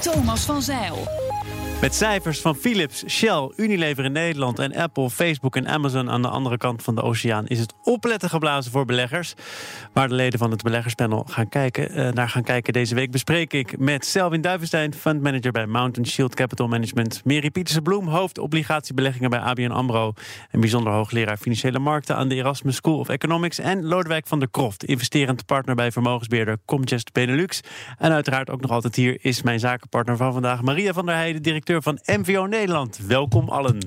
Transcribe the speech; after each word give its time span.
Thomas 0.00 0.44
van 0.44 0.62
Zeil. 0.62 1.27
Met 1.80 1.94
cijfers 1.94 2.40
van 2.40 2.56
Philips, 2.56 3.04
Shell, 3.08 3.52
Unilever 3.56 4.04
in 4.04 4.12
Nederland 4.12 4.58
en 4.58 4.74
Apple, 4.74 5.10
Facebook 5.10 5.56
en 5.56 5.68
Amazon 5.68 6.10
aan 6.10 6.22
de 6.22 6.28
andere 6.28 6.56
kant 6.56 6.82
van 6.82 6.94
de 6.94 7.02
oceaan 7.02 7.46
is 7.46 7.58
het 7.58 7.74
opletten 7.82 8.28
geblazen 8.28 8.72
voor 8.72 8.84
beleggers. 8.84 9.34
Waar 9.92 10.08
de 10.08 10.14
leden 10.14 10.38
van 10.38 10.50
het 10.50 10.62
beleggerspanel 10.62 11.26
gaan 11.30 11.48
kijken, 11.48 11.98
uh, 11.98 12.10
naar 12.10 12.28
gaan 12.28 12.42
kijken 12.42 12.72
deze 12.72 12.94
week 12.94 13.10
bespreek 13.10 13.52
ik 13.52 13.78
met 13.78 14.06
Selwin 14.06 14.40
Duivenstein, 14.40 14.94
fundmanager 14.94 15.52
bij 15.52 15.66
Mountain 15.66 16.08
Shield 16.08 16.34
Capital 16.34 16.68
Management, 16.68 17.24
Mary 17.24 17.50
Pieterse 17.50 17.82
Bloem, 17.82 18.08
hoofd 18.08 18.38
obligatiebeleggingen 18.38 19.30
bij 19.30 19.38
ABN 19.38 19.70
AMRO 19.70 20.12
en 20.50 20.60
bijzonder 20.60 20.92
hoogleraar 20.92 21.36
financiële 21.36 21.78
markten 21.78 22.16
aan 22.16 22.28
de 22.28 22.34
Erasmus 22.34 22.76
School 22.76 22.98
of 22.98 23.08
Economics 23.08 23.58
en 23.58 23.84
Lodewijk 23.84 24.26
van 24.26 24.38
der 24.38 24.50
Kroft, 24.50 24.84
investerend 24.84 25.46
partner 25.46 25.74
bij 25.74 25.92
vermogensbeheerder 25.92 26.58
Comgest 26.64 27.12
Benelux. 27.12 27.60
En 27.98 28.12
uiteraard 28.12 28.50
ook 28.50 28.60
nog 28.60 28.70
altijd 28.70 28.94
hier 28.96 29.18
is 29.20 29.42
mijn 29.42 29.60
zakenpartner 29.60 30.16
van 30.16 30.32
vandaag, 30.32 30.62
Maria 30.62 30.92
van 30.92 31.06
der 31.06 31.14
Heijden, 31.14 31.42
directeur 31.42 31.66
van 31.76 31.98
MVO 32.04 32.46
Nederland. 32.46 32.98
Welkom 33.06 33.48
allen. 33.48 33.78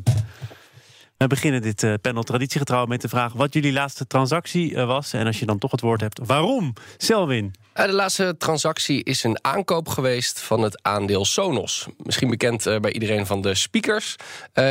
We 1.17 1.28
beginnen 1.28 1.61
dit 1.61 1.83
uh, 1.83 1.94
panel 2.02 2.23
traditiegetrouw 2.23 2.86
met 2.86 3.02
de 3.02 3.09
vraag 3.09 3.33
wat 3.33 3.53
jullie 3.53 3.73
laatste 3.73 4.08
transactie 4.08 4.72
uh, 4.72 4.86
was. 4.86 5.14
En 5.14 5.25
als 5.25 5.39
je 5.39 5.45
dan 5.45 5.58
toch 5.58 5.72
het 5.72 5.81
woord 5.81 6.02
hebt, 6.02 6.20
waarom? 6.25 6.73
Selwin. 6.97 7.53
Uh, 7.75 7.86
de 7.86 7.92
laatste 7.92 8.36
transactie 8.38 9.03
is 9.03 9.23
een 9.23 9.44
aankoop 9.44 9.88
geweest 9.88 10.39
van 10.39 10.61
het 10.61 10.83
aandeel 10.83 11.25
Sonos. 11.25 11.88
Misschien 11.97 12.30
bekend 12.30 12.64
bij 12.81 12.92
iedereen 12.92 13.25
van 13.25 13.42
de 13.42 13.55
speakers. 13.55 14.16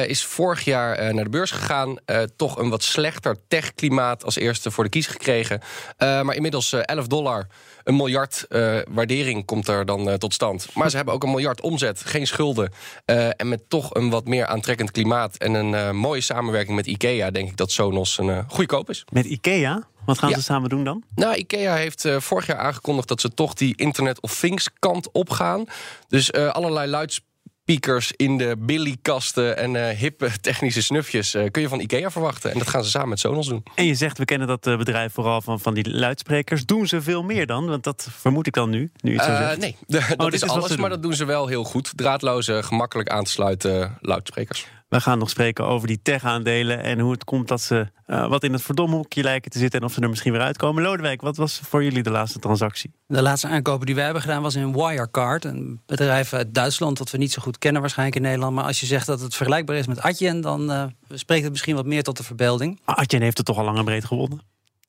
is 0.06 0.24
vorig 0.24 0.64
jaar 0.64 1.14
naar 1.14 1.24
de 1.24 1.30
beurs 1.30 1.50
gegaan. 1.50 1.96
toch 2.36 2.58
een 2.58 2.70
wat 2.70 2.82
slechter 2.82 3.36
techklimaat 3.48 4.24
als 4.24 4.36
eerste 4.36 4.70
voor 4.70 4.84
de 4.84 4.90
kies 4.90 5.06
gekregen. 5.06 5.60
maar 5.98 6.34
inmiddels 6.34 6.72
11 6.72 7.06
dollar 7.06 7.46
een 7.84 7.96
miljard 7.96 8.46
uh, 8.48 8.78
waardering 8.88 9.44
komt 9.44 9.68
er 9.68 9.86
dan 9.86 10.08
uh, 10.08 10.14
tot 10.14 10.34
stand. 10.34 10.68
Maar 10.74 10.90
ze 10.90 10.96
hebben 10.96 11.14
ook 11.14 11.22
een 11.22 11.30
miljard 11.30 11.60
omzet, 11.60 12.02
geen 12.04 12.26
schulden. 12.26 12.72
Uh, 13.06 13.26
en 13.36 13.48
met 13.48 13.62
toch 13.68 13.94
een 13.94 14.10
wat 14.10 14.26
meer 14.26 14.46
aantrekkend 14.46 14.90
klimaat 14.90 15.36
en 15.36 15.54
een 15.54 15.96
mooie 15.96 16.20
samenwerking 16.20 16.76
met 16.76 16.86
IKEA, 16.86 17.30
denk 17.30 17.48
ik 17.48 17.56
dat 17.56 17.70
Sonos 17.70 18.18
een 18.18 18.44
goede 18.48 18.66
koop 18.66 18.90
is. 18.90 19.04
Met 19.12 19.24
IKEA? 19.24 19.88
Wat 20.04 20.18
gaan 20.18 20.30
ja. 20.30 20.36
ze 20.36 20.42
samen 20.42 20.68
doen 20.68 20.84
dan? 20.84 21.04
Nou, 21.14 21.34
IKEA 21.34 21.74
heeft 21.74 22.04
uh, 22.04 22.20
vorig 22.20 22.46
jaar 22.46 22.58
aangekondigd 22.58 23.08
dat 23.08 23.20
ze 23.20 23.34
toch 23.34 23.54
die 23.54 23.76
Internet 23.76 24.20
of 24.20 24.38
Things 24.38 24.68
kant 24.78 25.10
opgaan. 25.12 25.64
Dus 26.08 26.30
uh, 26.30 26.48
allerlei 26.48 26.90
luidsprekers 26.90 27.28
speakers 27.70 28.12
in 28.16 28.38
de 28.38 28.56
billykasten 28.58 29.56
en 29.56 29.74
uh, 29.74 29.88
hippe 29.88 30.30
technische 30.40 30.82
snufjes 30.82 31.34
uh, 31.34 31.50
kun 31.50 31.62
je 31.62 31.68
van 31.68 31.80
IKEA 31.80 32.10
verwachten. 32.10 32.52
En 32.52 32.58
dat 32.58 32.68
gaan 32.68 32.84
ze 32.84 32.90
samen 32.90 33.08
met 33.08 33.18
Sonos 33.18 33.48
doen. 33.48 33.62
En 33.74 33.84
je 33.84 33.94
zegt, 33.94 34.18
we 34.18 34.24
kennen 34.24 34.48
dat 34.48 34.66
uh, 34.66 34.76
bedrijf 34.76 35.12
vooral 35.12 35.40
van, 35.40 35.60
van 35.60 35.74
die 35.74 35.90
luidsprekers. 35.90 36.66
Doen 36.66 36.86
ze 36.86 37.02
veel 37.02 37.22
meer 37.22 37.46
dan? 37.46 37.66
Want 37.66 37.84
dat 37.84 38.08
vermoed 38.10 38.46
ik 38.46 38.52
dan 38.52 38.70
nu, 38.70 38.90
nu. 39.00 39.16
Nee, 39.58 39.76
dat 39.86 40.14
oh, 40.16 40.32
is 40.32 40.48
alles, 40.48 40.76
maar 40.76 40.90
dat 40.90 41.02
doen 41.02 41.14
ze 41.14 41.24
wel 41.24 41.46
heel 41.46 41.64
goed. 41.64 41.92
Draadloze, 41.96 42.62
gemakkelijk 42.62 43.08
aan 43.08 43.24
te 43.24 43.30
sluiten 43.30 43.98
luidsprekers. 44.00 44.66
We 44.90 45.00
gaan 45.00 45.18
nog 45.18 45.30
spreken 45.30 45.66
over 45.66 45.86
die 45.86 46.00
tech-aandelen 46.02 46.82
en 46.82 46.98
hoe 46.98 47.12
het 47.12 47.24
komt 47.24 47.48
dat 47.48 47.60
ze 47.60 47.86
uh, 48.06 48.28
wat 48.28 48.44
in 48.44 48.52
het 48.52 48.62
verdomhoekje 48.62 49.22
lijken 49.22 49.50
te 49.50 49.58
zitten 49.58 49.80
en 49.80 49.86
of 49.86 49.92
ze 49.92 50.00
er 50.00 50.08
misschien 50.08 50.32
weer 50.32 50.40
uitkomen. 50.40 50.82
Lodewijk, 50.82 51.20
wat 51.20 51.36
was 51.36 51.60
voor 51.64 51.84
jullie 51.84 52.02
de 52.02 52.10
laatste 52.10 52.38
transactie? 52.38 52.92
De 53.06 53.22
laatste 53.22 53.48
aankopen 53.48 53.86
die 53.86 53.94
wij 53.94 54.04
hebben 54.04 54.22
gedaan 54.22 54.42
was 54.42 54.54
in 54.54 54.72
Wirecard, 54.72 55.44
een 55.44 55.80
bedrijf 55.86 56.32
uit 56.32 56.54
Duitsland 56.54 56.98
dat 56.98 57.10
we 57.10 57.18
niet 57.18 57.32
zo 57.32 57.42
goed 57.42 57.58
kennen 57.60 57.80
waarschijnlijk 57.80 58.16
in 58.16 58.22
Nederland. 58.22 58.54
Maar 58.54 58.64
als 58.64 58.80
je 58.80 58.86
zegt 58.86 59.06
dat 59.06 59.20
het 59.20 59.34
vergelijkbaar 59.34 59.76
is 59.76 59.86
met 59.86 60.00
Adyen, 60.00 60.40
dan 60.40 60.70
uh, 60.70 60.84
spreekt 61.08 61.42
het 61.42 61.50
misschien 61.50 61.74
wat 61.74 61.86
meer 61.86 62.02
tot 62.02 62.16
de 62.16 62.22
verbeelding. 62.22 62.80
Adyen 62.84 63.22
heeft 63.22 63.36
het 63.36 63.46
toch 63.46 63.58
al 63.58 63.64
lang 63.64 63.78
en 63.78 63.84
breed 63.84 64.04
gewonnen? 64.04 64.40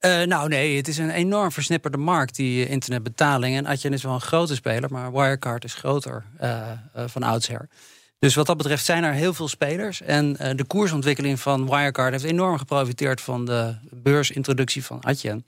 Uh, 0.06 0.22
nou 0.22 0.50
nee, 0.50 0.78
het 0.78 0.88
is 0.88 0.98
een 0.98 1.10
enorm 1.10 1.52
versnipperde 1.52 1.98
markt, 1.98 2.36
die 2.36 2.68
internetbetaling. 2.68 3.56
En 3.56 3.68
Adyen 3.68 3.94
is 3.94 4.04
wel 4.04 4.14
een 4.14 4.22
grote 4.22 4.56
speler, 4.56 4.92
maar 4.92 5.12
Wirecard 5.12 5.64
is 5.64 5.74
groter 5.74 6.26
van 6.94 7.24
oudsher. 7.24 7.70
Dus 8.20 8.36
wat 8.36 8.46
dat 8.46 8.58
betreft 8.58 8.86
zijn 8.86 9.04
er 9.04 9.14
heel 9.14 9.34
veel 9.34 9.48
spelers. 9.48 10.02
En 10.02 10.34
de 10.34 10.66
koersontwikkeling 10.68 11.40
van 11.40 11.70
Wirecard 11.70 12.12
heeft 12.12 12.24
enorm 12.24 12.58
geprofiteerd 12.58 13.22
van 13.22 13.46
de 13.46 13.76
beursintroductie 13.92 14.86
van 14.86 15.06
Adyen. 15.06 15.46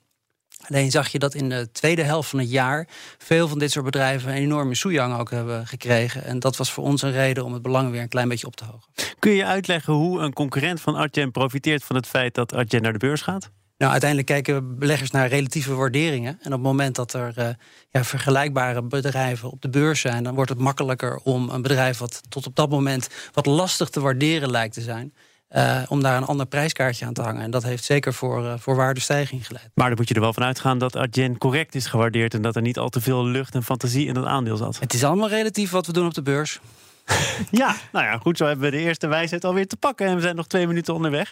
Alleen 0.67 0.91
zag 0.91 1.07
je 1.07 1.19
dat 1.19 1.33
in 1.33 1.49
de 1.49 1.71
tweede 1.71 2.03
helft 2.03 2.29
van 2.29 2.39
het 2.39 2.51
jaar 2.51 2.87
veel 3.17 3.47
van 3.47 3.59
dit 3.59 3.71
soort 3.71 3.85
bedrijven 3.85 4.29
een 4.29 4.35
enorme 4.35 4.75
soejang 4.75 5.19
ook 5.19 5.31
hebben 5.31 5.67
gekregen. 5.67 6.23
En 6.23 6.39
dat 6.39 6.57
was 6.57 6.71
voor 6.71 6.83
ons 6.83 7.01
een 7.01 7.11
reden 7.11 7.45
om 7.45 7.53
het 7.53 7.61
belang 7.61 7.91
weer 7.91 8.01
een 8.01 8.07
klein 8.07 8.27
beetje 8.27 8.47
op 8.47 8.55
te 8.55 8.65
hogen. 8.65 8.91
Kun 9.19 9.31
je 9.31 9.45
uitleggen 9.45 9.93
hoe 9.93 10.19
een 10.19 10.33
concurrent 10.33 10.81
van 10.81 10.95
Adyen 10.95 11.31
profiteert 11.31 11.83
van 11.83 11.95
het 11.95 12.07
feit 12.07 12.35
dat 12.35 12.53
Adyen 12.53 12.81
naar 12.81 12.93
de 12.93 12.99
beurs 12.99 13.21
gaat? 13.21 13.49
Nou, 13.77 13.91
uiteindelijk 13.91 14.29
kijken 14.31 14.79
beleggers 14.79 15.11
naar 15.11 15.27
relatieve 15.27 15.73
waarderingen. 15.73 16.37
En 16.41 16.45
op 16.45 16.51
het 16.51 16.61
moment 16.61 16.95
dat 16.95 17.13
er 17.13 17.33
uh, 17.37 17.47
ja, 17.89 18.03
vergelijkbare 18.03 18.83
bedrijven 18.83 19.51
op 19.51 19.61
de 19.61 19.69
beurs 19.69 20.01
zijn, 20.01 20.23
dan 20.23 20.35
wordt 20.35 20.49
het 20.49 20.59
makkelijker 20.59 21.19
om 21.23 21.49
een 21.49 21.61
bedrijf 21.61 21.97
wat 21.97 22.21
tot 22.29 22.47
op 22.47 22.55
dat 22.55 22.69
moment 22.69 23.09
wat 23.31 23.45
lastig 23.45 23.89
te 23.89 23.99
waarderen 23.99 24.51
lijkt 24.51 24.73
te 24.73 24.81
zijn. 24.81 25.13
Uh, 25.55 25.81
om 25.87 26.01
daar 26.01 26.17
een 26.17 26.25
ander 26.25 26.45
prijskaartje 26.45 27.05
aan 27.05 27.13
te 27.13 27.21
hangen. 27.21 27.41
En 27.41 27.51
dat 27.51 27.63
heeft 27.63 27.83
zeker 27.83 28.13
voor, 28.13 28.43
uh, 28.43 28.53
voor 28.57 28.75
waardestijging 28.75 29.47
geleid. 29.47 29.69
Maar 29.73 29.87
dan 29.87 29.97
moet 29.97 30.07
je 30.07 30.13
er 30.13 30.21
wel 30.21 30.33
van 30.33 30.43
uitgaan 30.43 30.77
dat 30.77 30.95
Adyen 30.95 31.37
correct 31.37 31.75
is 31.75 31.85
gewaardeerd... 31.85 32.33
en 32.33 32.41
dat 32.41 32.55
er 32.55 32.61
niet 32.61 32.77
al 32.77 32.89
te 32.89 33.01
veel 33.01 33.25
lucht 33.25 33.55
en 33.55 33.63
fantasie 33.63 34.07
in 34.07 34.13
dat 34.13 34.25
aandeel 34.25 34.57
zat. 34.57 34.79
Het 34.79 34.93
is 34.93 35.03
allemaal 35.03 35.29
relatief 35.29 35.71
wat 35.71 35.85
we 35.85 35.93
doen 35.93 36.05
op 36.05 36.13
de 36.13 36.21
beurs. 36.21 36.59
ja, 37.51 37.75
nou 37.91 38.05
ja, 38.05 38.17
goed, 38.17 38.37
zo 38.37 38.45
hebben 38.45 38.65
we 38.65 38.77
de 38.77 38.83
eerste 38.83 39.07
wijsheid 39.07 39.43
alweer 39.43 39.67
te 39.67 39.77
pakken... 39.77 40.07
en 40.07 40.15
we 40.15 40.21
zijn 40.21 40.35
nog 40.35 40.47
twee 40.47 40.67
minuten 40.67 40.93
onderweg. 40.93 41.31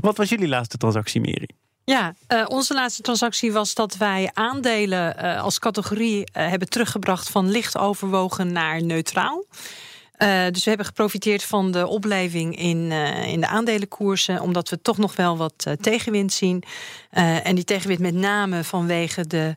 Wat 0.00 0.16
was 0.16 0.28
jullie 0.28 0.48
laatste 0.48 0.76
transactie, 0.76 1.20
Mary? 1.20 1.48
Ja, 1.84 2.14
uh, 2.28 2.44
onze 2.48 2.74
laatste 2.74 3.02
transactie 3.02 3.52
was 3.52 3.74
dat 3.74 3.96
wij 3.96 4.30
aandelen 4.32 5.16
uh, 5.24 5.42
als 5.42 5.58
categorie 5.58 6.18
uh, 6.18 6.24
hebben 6.48 6.68
teruggebracht 6.68 7.30
van 7.30 7.50
licht 7.50 7.78
overwogen 7.78 8.52
naar 8.52 8.82
neutraal. 8.82 9.44
Uh, 10.18 10.44
dus 10.50 10.62
we 10.62 10.68
hebben 10.68 10.86
geprofiteerd 10.86 11.42
van 11.42 11.70
de 11.70 11.86
opleving 11.86 12.58
in, 12.58 12.90
uh, 12.90 13.26
in 13.26 13.40
de 13.40 13.46
aandelenkoersen, 13.46 14.40
omdat 14.40 14.68
we 14.68 14.82
toch 14.82 14.98
nog 14.98 15.16
wel 15.16 15.36
wat 15.36 15.64
uh, 15.68 15.74
tegenwind 15.74 16.32
zien. 16.32 16.62
en 17.42 17.54
die 17.54 17.64
tegenwind 17.64 18.00
met 18.00 18.14
name 18.14 18.64
vanwege 18.64 19.26
de 19.26 19.56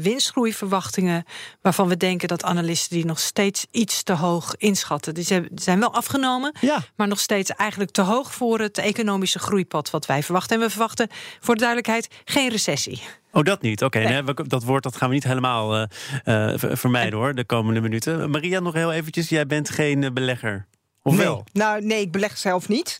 winstgroeiverwachtingen, 0.00 1.24
waarvan 1.62 1.88
we 1.88 1.96
denken 1.96 2.28
dat 2.28 2.44
analisten 2.44 2.96
die 2.96 3.06
nog 3.06 3.18
steeds 3.18 3.66
iets 3.70 4.02
te 4.02 4.12
hoog 4.12 4.56
inschatten. 4.56 5.14
Die 5.14 5.24
zijn 5.54 5.80
wel 5.80 5.94
afgenomen, 5.94 6.54
ja. 6.60 6.84
maar 6.96 7.08
nog 7.08 7.20
steeds 7.20 7.50
eigenlijk 7.50 7.90
te 7.90 8.02
hoog 8.02 8.34
voor 8.34 8.60
het 8.60 8.78
economische 8.78 9.38
groeipad 9.38 9.90
wat 9.90 10.06
wij 10.06 10.22
verwachten. 10.22 10.56
En 10.56 10.62
we 10.62 10.70
verwachten 10.70 11.08
voor 11.40 11.54
de 11.54 11.60
duidelijkheid 11.60 12.08
geen 12.24 12.48
recessie. 12.48 13.02
Oh, 13.38 13.44
dat 13.44 13.62
niet. 13.62 13.82
Oké, 13.82 13.98
okay, 13.98 14.22
nee. 14.22 14.34
dat 14.46 14.64
woord 14.64 14.82
dat 14.82 14.96
gaan 14.96 15.08
we 15.08 15.14
niet 15.14 15.24
helemaal 15.24 15.76
uh, 15.76 15.84
uh, 16.24 16.52
vermijden 16.56 17.18
hoor, 17.18 17.34
de 17.34 17.44
komende 17.44 17.80
minuten. 17.80 18.30
Maria, 18.30 18.60
nog 18.60 18.74
heel 18.74 18.92
eventjes. 18.92 19.28
Jij 19.28 19.46
bent 19.46 19.70
geen 19.70 20.10
belegger, 20.14 20.66
of 21.02 21.16
nee. 21.16 21.24
wel? 21.24 21.44
Nou, 21.52 21.84
nee, 21.84 22.00
ik 22.00 22.12
beleg 22.12 22.38
zelf 22.38 22.68
niet. 22.68 22.98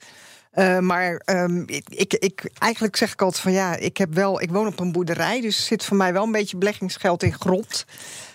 Uh, 0.55 0.79
maar 0.79 1.23
um, 1.27 1.65
ik, 1.87 2.15
ik, 2.15 2.51
eigenlijk 2.59 2.97
zeg 2.97 3.13
ik 3.13 3.23
altijd 3.23 3.43
van 3.43 3.53
ja, 3.53 3.77
ik, 3.77 3.97
heb 3.97 4.15
wel, 4.15 4.41
ik 4.41 4.51
woon 4.51 4.67
op 4.67 4.81
een 4.81 4.93
boerderij, 4.93 5.41
dus 5.41 5.67
zit 5.67 5.85
voor 5.85 5.97
mij 5.97 6.13
wel 6.13 6.25
een 6.25 6.33
beetje 6.33 6.57
beleggingsgeld 6.57 7.23
in 7.23 7.33
grond. 7.33 7.85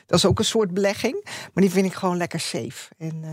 Dat 0.05 0.17
is 0.17 0.25
ook 0.25 0.39
een 0.39 0.45
soort 0.45 0.73
belegging. 0.73 1.21
Maar 1.23 1.63
die 1.63 1.71
vind 1.71 1.85
ik 1.85 1.93
gewoon 1.93 2.17
lekker 2.17 2.39
safe. 2.39 2.89
En, 2.97 3.21
uh, 3.23 3.29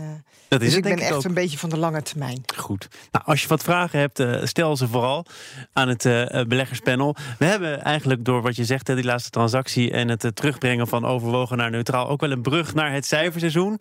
dat 0.47 0.61
is 0.61 0.67
dus 0.67 0.75
het, 0.75 0.85
ik 0.85 0.95
ben 0.95 1.05
echt 1.05 1.13
ook. 1.13 1.23
een 1.23 1.33
beetje 1.33 1.57
van 1.57 1.69
de 1.69 1.77
lange 1.77 2.01
termijn. 2.01 2.43
Goed. 2.55 2.87
Nou, 3.11 3.25
als 3.25 3.41
je 3.41 3.47
wat 3.47 3.63
vragen 3.63 3.99
hebt, 3.99 4.19
uh, 4.19 4.45
stel 4.45 4.77
ze 4.77 4.87
vooral 4.87 5.25
aan 5.73 5.87
het 5.87 6.05
uh, 6.05 6.25
beleggerspanel. 6.47 7.15
We 7.39 7.45
hebben 7.45 7.81
eigenlijk 7.83 8.25
door 8.25 8.41
wat 8.41 8.55
je 8.55 8.65
zegt, 8.65 8.85
die 8.85 9.03
laatste 9.03 9.29
transactie... 9.29 9.91
en 9.91 10.09
het 10.09 10.31
terugbrengen 10.33 10.87
van 10.87 11.05
overwogen 11.05 11.57
naar 11.57 11.69
neutraal... 11.69 12.07
ook 12.07 12.21
wel 12.21 12.31
een 12.31 12.41
brug 12.41 12.73
naar 12.73 12.93
het 12.93 13.05
cijferseizoen. 13.05 13.79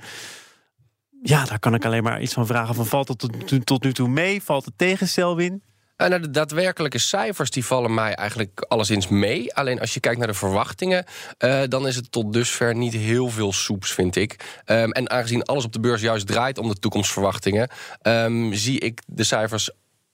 Ja, 1.23 1.45
daar 1.45 1.59
kan 1.59 1.75
ik 1.75 1.85
alleen 1.85 2.03
maar 2.03 2.23
iets 2.23 2.35
van 2.35 2.47
vragen. 2.47 2.75
Van, 2.75 2.87
valt 2.87 3.09
het 3.09 3.19
tot, 3.19 3.67
tot 3.67 3.83
nu 3.83 3.93
toe 3.93 4.09
mee? 4.09 4.43
Valt 4.43 4.65
het 4.65 4.75
tegen, 4.77 5.09
Selwin? 5.09 5.63
Uh, 6.01 6.07
nou, 6.09 6.21
de 6.21 6.31
daadwerkelijke 6.31 6.99
cijfers 6.99 7.51
die 7.51 7.65
vallen 7.65 7.95
mij 7.95 8.15
eigenlijk 8.15 8.65
alleszins 8.69 9.09
mee. 9.09 9.55
Alleen 9.55 9.81
als 9.81 9.95
je 9.95 10.01
kijkt 10.01 10.19
naar 10.19 10.27
de 10.27 10.35
verwachtingen, 10.35 11.05
uh, 11.39 11.63
dan 11.69 11.87
is 11.87 11.97
het 11.97 12.13
tot 12.13 12.33
dusver 12.33 12.75
niet 12.75 12.93
heel 12.93 13.29
veel 13.29 13.53
soeps, 13.53 13.93
vind 13.93 14.17
ik. 14.17 14.61
Um, 14.67 14.93
en 14.93 15.11
aangezien 15.11 15.45
alles 15.45 15.65
op 15.65 15.73
de 15.73 15.81
beurs 15.81 16.01
juist 16.01 16.27
draait 16.27 16.59
om 16.59 16.69
de 16.69 16.79
toekomstverwachtingen, 16.79 17.71
um, 18.03 18.55
zie 18.55 18.79
ik 18.79 19.01
de 19.07 19.25
cijfers 19.25 19.71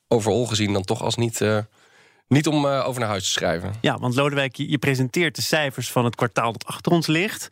overal 0.08 0.46
gezien 0.46 0.72
dan 0.72 0.84
toch 0.84 1.02
als 1.02 1.16
niet. 1.16 1.40
Uh, 1.40 1.58
niet 2.28 2.46
om 2.46 2.66
over 2.66 3.00
naar 3.00 3.08
huis 3.08 3.24
te 3.24 3.30
schrijven. 3.30 3.72
Ja, 3.80 3.98
want 3.98 4.14
Lodewijk, 4.14 4.56
je 4.56 4.78
presenteert 4.78 5.36
de 5.36 5.42
cijfers 5.42 5.90
van 5.90 6.04
het 6.04 6.14
kwartaal 6.14 6.52
dat 6.52 6.66
achter 6.66 6.92
ons 6.92 7.06
ligt. 7.06 7.48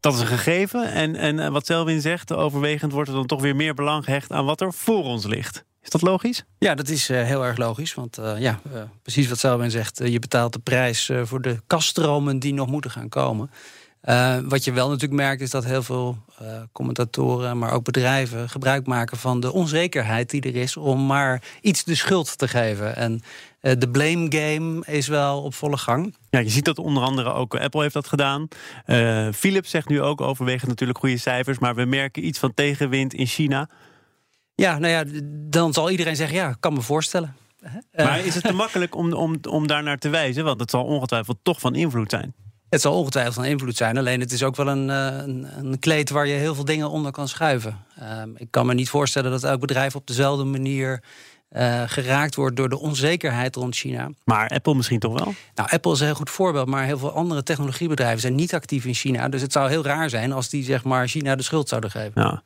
Dat 0.00 0.14
is 0.14 0.20
een 0.20 0.26
gegeven. 0.26 0.92
En, 0.92 1.16
en 1.16 1.38
eh, 1.38 1.48
wat 1.48 1.66
Selwin 1.66 2.00
zegt, 2.00 2.32
overwegend 2.32 2.92
wordt 2.92 3.08
er 3.08 3.14
dan 3.14 3.26
toch 3.26 3.40
weer 3.40 3.56
meer 3.56 3.74
belang 3.74 4.04
gehecht 4.04 4.32
aan 4.32 4.44
wat 4.44 4.60
er 4.60 4.72
voor 4.72 5.04
ons 5.04 5.24
ligt. 5.24 5.64
Is 5.88 6.00
dat 6.00 6.10
logisch? 6.10 6.44
Ja, 6.58 6.74
dat 6.74 6.88
is 6.88 7.10
uh, 7.10 7.22
heel 7.22 7.44
erg 7.44 7.56
logisch. 7.56 7.94
Want 7.94 8.18
uh, 8.18 8.32
ja, 8.38 8.60
uh, 8.72 8.82
precies 9.02 9.28
wat 9.28 9.38
Selwyn 9.38 9.70
zegt. 9.70 10.00
je 10.04 10.18
betaalt 10.18 10.52
de 10.52 10.58
prijs 10.58 11.10
voor 11.22 11.42
de 11.42 11.60
kaststromen 11.66 12.38
die 12.38 12.54
nog 12.54 12.68
moeten 12.68 12.90
gaan 12.90 13.08
komen. 13.08 13.50
wat 14.48 14.64
je 14.64 14.72
wel 14.72 14.88
natuurlijk 14.88 15.20
merkt 15.20 15.40
is 15.40 15.50
dat 15.50 15.64
heel 15.64 15.82
veel 15.82 16.18
commentatoren, 16.72 17.58
maar 17.58 17.72
ook 17.72 17.84
bedrijven 17.84 18.48
gebruik 18.48 18.86
maken 18.86 19.16
van 19.16 19.40
de 19.40 19.52
onzekerheid 19.52 20.30
die 20.30 20.42
er 20.42 20.56
is 20.56 20.76
om 20.76 21.06
maar 21.06 21.42
iets 21.60 21.84
de 21.84 21.94
schuld 21.94 22.38
te 22.38 22.48
geven. 22.48 22.96
En 22.96 23.22
de 23.60 23.88
blame 23.90 24.26
game 24.28 24.82
is 24.86 25.06
wel 25.06 25.42
op 25.42 25.54
volle 25.54 25.76
gang. 25.76 26.14
Ja, 26.30 26.38
je 26.38 26.50
ziet 26.50 26.64
dat 26.64 26.78
onder 26.78 27.02
andere 27.02 27.32
ook 27.32 27.56
Apple 27.56 27.82
heeft 27.82 27.94
dat 27.94 28.08
gedaan. 28.08 28.48
Philips 29.34 29.70
zegt 29.70 29.88
nu 29.88 30.02
ook 30.02 30.20
overwegend 30.20 30.68
natuurlijk 30.68 30.98
goede 30.98 31.18
cijfers, 31.18 31.58
maar 31.58 31.74
we 31.74 31.84
merken 31.84 32.26
iets 32.26 32.38
van 32.38 32.54
tegenwind 32.54 33.14
in 33.14 33.26
China. 33.26 33.68
Ja, 34.60 34.78
nou 34.78 34.92
ja, 34.92 35.22
dan 35.50 35.72
zal 35.72 35.90
iedereen 35.90 36.16
zeggen, 36.16 36.36
ja, 36.36 36.56
kan 36.60 36.72
me 36.72 36.80
voorstellen. 36.80 37.36
Maar 37.94 38.24
is 38.24 38.34
het 38.34 38.44
te 38.44 38.52
makkelijk 38.52 38.96
om, 38.96 39.12
om, 39.12 39.38
om 39.48 39.66
daar 39.66 39.82
naar 39.82 39.98
te 39.98 40.08
wijzen? 40.08 40.44
Want 40.44 40.60
het 40.60 40.70
zal 40.70 40.84
ongetwijfeld 40.84 41.38
toch 41.42 41.60
van 41.60 41.74
invloed 41.74 42.10
zijn. 42.10 42.34
Het 42.68 42.80
zal 42.80 42.94
ongetwijfeld 42.94 43.34
van 43.34 43.44
invloed 43.44 43.76
zijn. 43.76 43.98
Alleen 43.98 44.20
het 44.20 44.32
is 44.32 44.42
ook 44.42 44.56
wel 44.56 44.68
een, 44.68 44.88
een, 44.88 45.46
een 45.58 45.78
kleed 45.78 46.10
waar 46.10 46.26
je 46.26 46.34
heel 46.34 46.54
veel 46.54 46.64
dingen 46.64 46.90
onder 46.90 47.12
kan 47.12 47.28
schuiven. 47.28 47.78
Um, 48.20 48.34
ik 48.36 48.50
kan 48.50 48.66
me 48.66 48.74
niet 48.74 48.88
voorstellen 48.88 49.30
dat 49.30 49.44
elk 49.44 49.60
bedrijf 49.60 49.96
op 49.96 50.06
dezelfde 50.06 50.44
manier 50.44 51.02
uh, 51.52 51.82
geraakt 51.86 52.34
wordt 52.34 52.56
door 52.56 52.68
de 52.68 52.78
onzekerheid 52.78 53.56
rond 53.56 53.76
China. 53.76 54.10
Maar 54.24 54.48
Apple 54.48 54.74
misschien 54.74 54.98
toch 54.98 55.18
wel? 55.18 55.34
Nou, 55.54 55.70
Apple 55.70 55.92
is 55.92 56.00
een 56.00 56.06
heel 56.06 56.14
goed 56.14 56.30
voorbeeld, 56.30 56.68
maar 56.68 56.84
heel 56.84 56.98
veel 56.98 57.12
andere 57.12 57.42
technologiebedrijven 57.42 58.20
zijn 58.20 58.34
niet 58.34 58.54
actief 58.54 58.84
in 58.84 58.94
China. 58.94 59.28
Dus 59.28 59.42
het 59.42 59.52
zou 59.52 59.68
heel 59.68 59.84
raar 59.84 60.10
zijn 60.10 60.32
als 60.32 60.48
die 60.48 60.64
zeg 60.64 60.84
maar 60.84 61.08
China 61.08 61.36
de 61.36 61.42
schuld 61.42 61.68
zouden 61.68 61.90
geven. 61.90 62.22
Ja. 62.22 62.42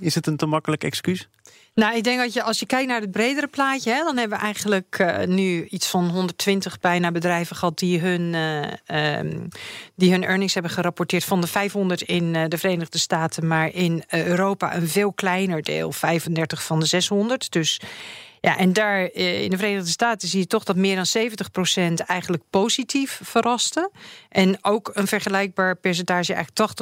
Is 0.00 0.14
het 0.14 0.26
een 0.26 0.36
te 0.36 0.46
makkelijk 0.46 0.84
excuus? 0.84 1.28
Nou, 1.76 1.96
ik 1.96 2.04
denk 2.04 2.18
dat 2.18 2.32
je 2.32 2.42
als 2.42 2.58
je 2.58 2.66
kijkt 2.66 2.88
naar 2.88 3.00
het 3.00 3.10
bredere 3.10 3.46
plaatje, 3.46 3.90
hè, 3.90 4.02
dan 4.02 4.16
hebben 4.16 4.38
we 4.38 4.44
eigenlijk 4.44 4.98
uh, 5.00 5.22
nu 5.22 5.66
iets 5.66 5.86
van 5.88 6.08
120 6.08 6.80
bijna 6.80 7.12
bedrijven 7.12 7.56
gehad 7.56 7.78
die 7.78 8.00
hun, 8.00 8.32
uh, 8.32 9.18
um, 9.18 9.48
die 9.94 10.10
hun 10.10 10.24
earnings 10.24 10.54
hebben 10.54 10.72
gerapporteerd 10.72 11.24
van 11.24 11.40
de 11.40 11.46
500 11.46 12.02
in 12.02 12.34
uh, 12.34 12.44
de 12.48 12.58
Verenigde 12.58 12.98
Staten, 12.98 13.46
maar 13.46 13.74
in 13.74 14.04
Europa 14.08 14.74
een 14.74 14.88
veel 14.88 15.12
kleiner 15.12 15.62
deel, 15.62 15.92
35 15.92 16.62
van 16.62 16.80
de 16.80 16.86
600. 16.86 17.52
Dus 17.52 17.80
ja, 18.46 18.58
en 18.58 18.72
daar 18.72 19.06
eh, 19.06 19.42
in 19.42 19.50
de 19.50 19.56
Verenigde 19.56 19.90
Staten 19.90 20.28
zie 20.28 20.40
je 20.40 20.46
toch 20.46 20.64
dat 20.64 20.76
meer 20.76 20.96
dan 20.96 21.06
70% 22.00 22.04
eigenlijk 22.06 22.42
positief 22.50 23.20
verraste. 23.22 23.90
En 24.28 24.58
ook 24.64 24.90
een 24.94 25.06
vergelijkbaar 25.06 25.76
percentage, 25.76 26.34
eigenlijk 26.34 26.72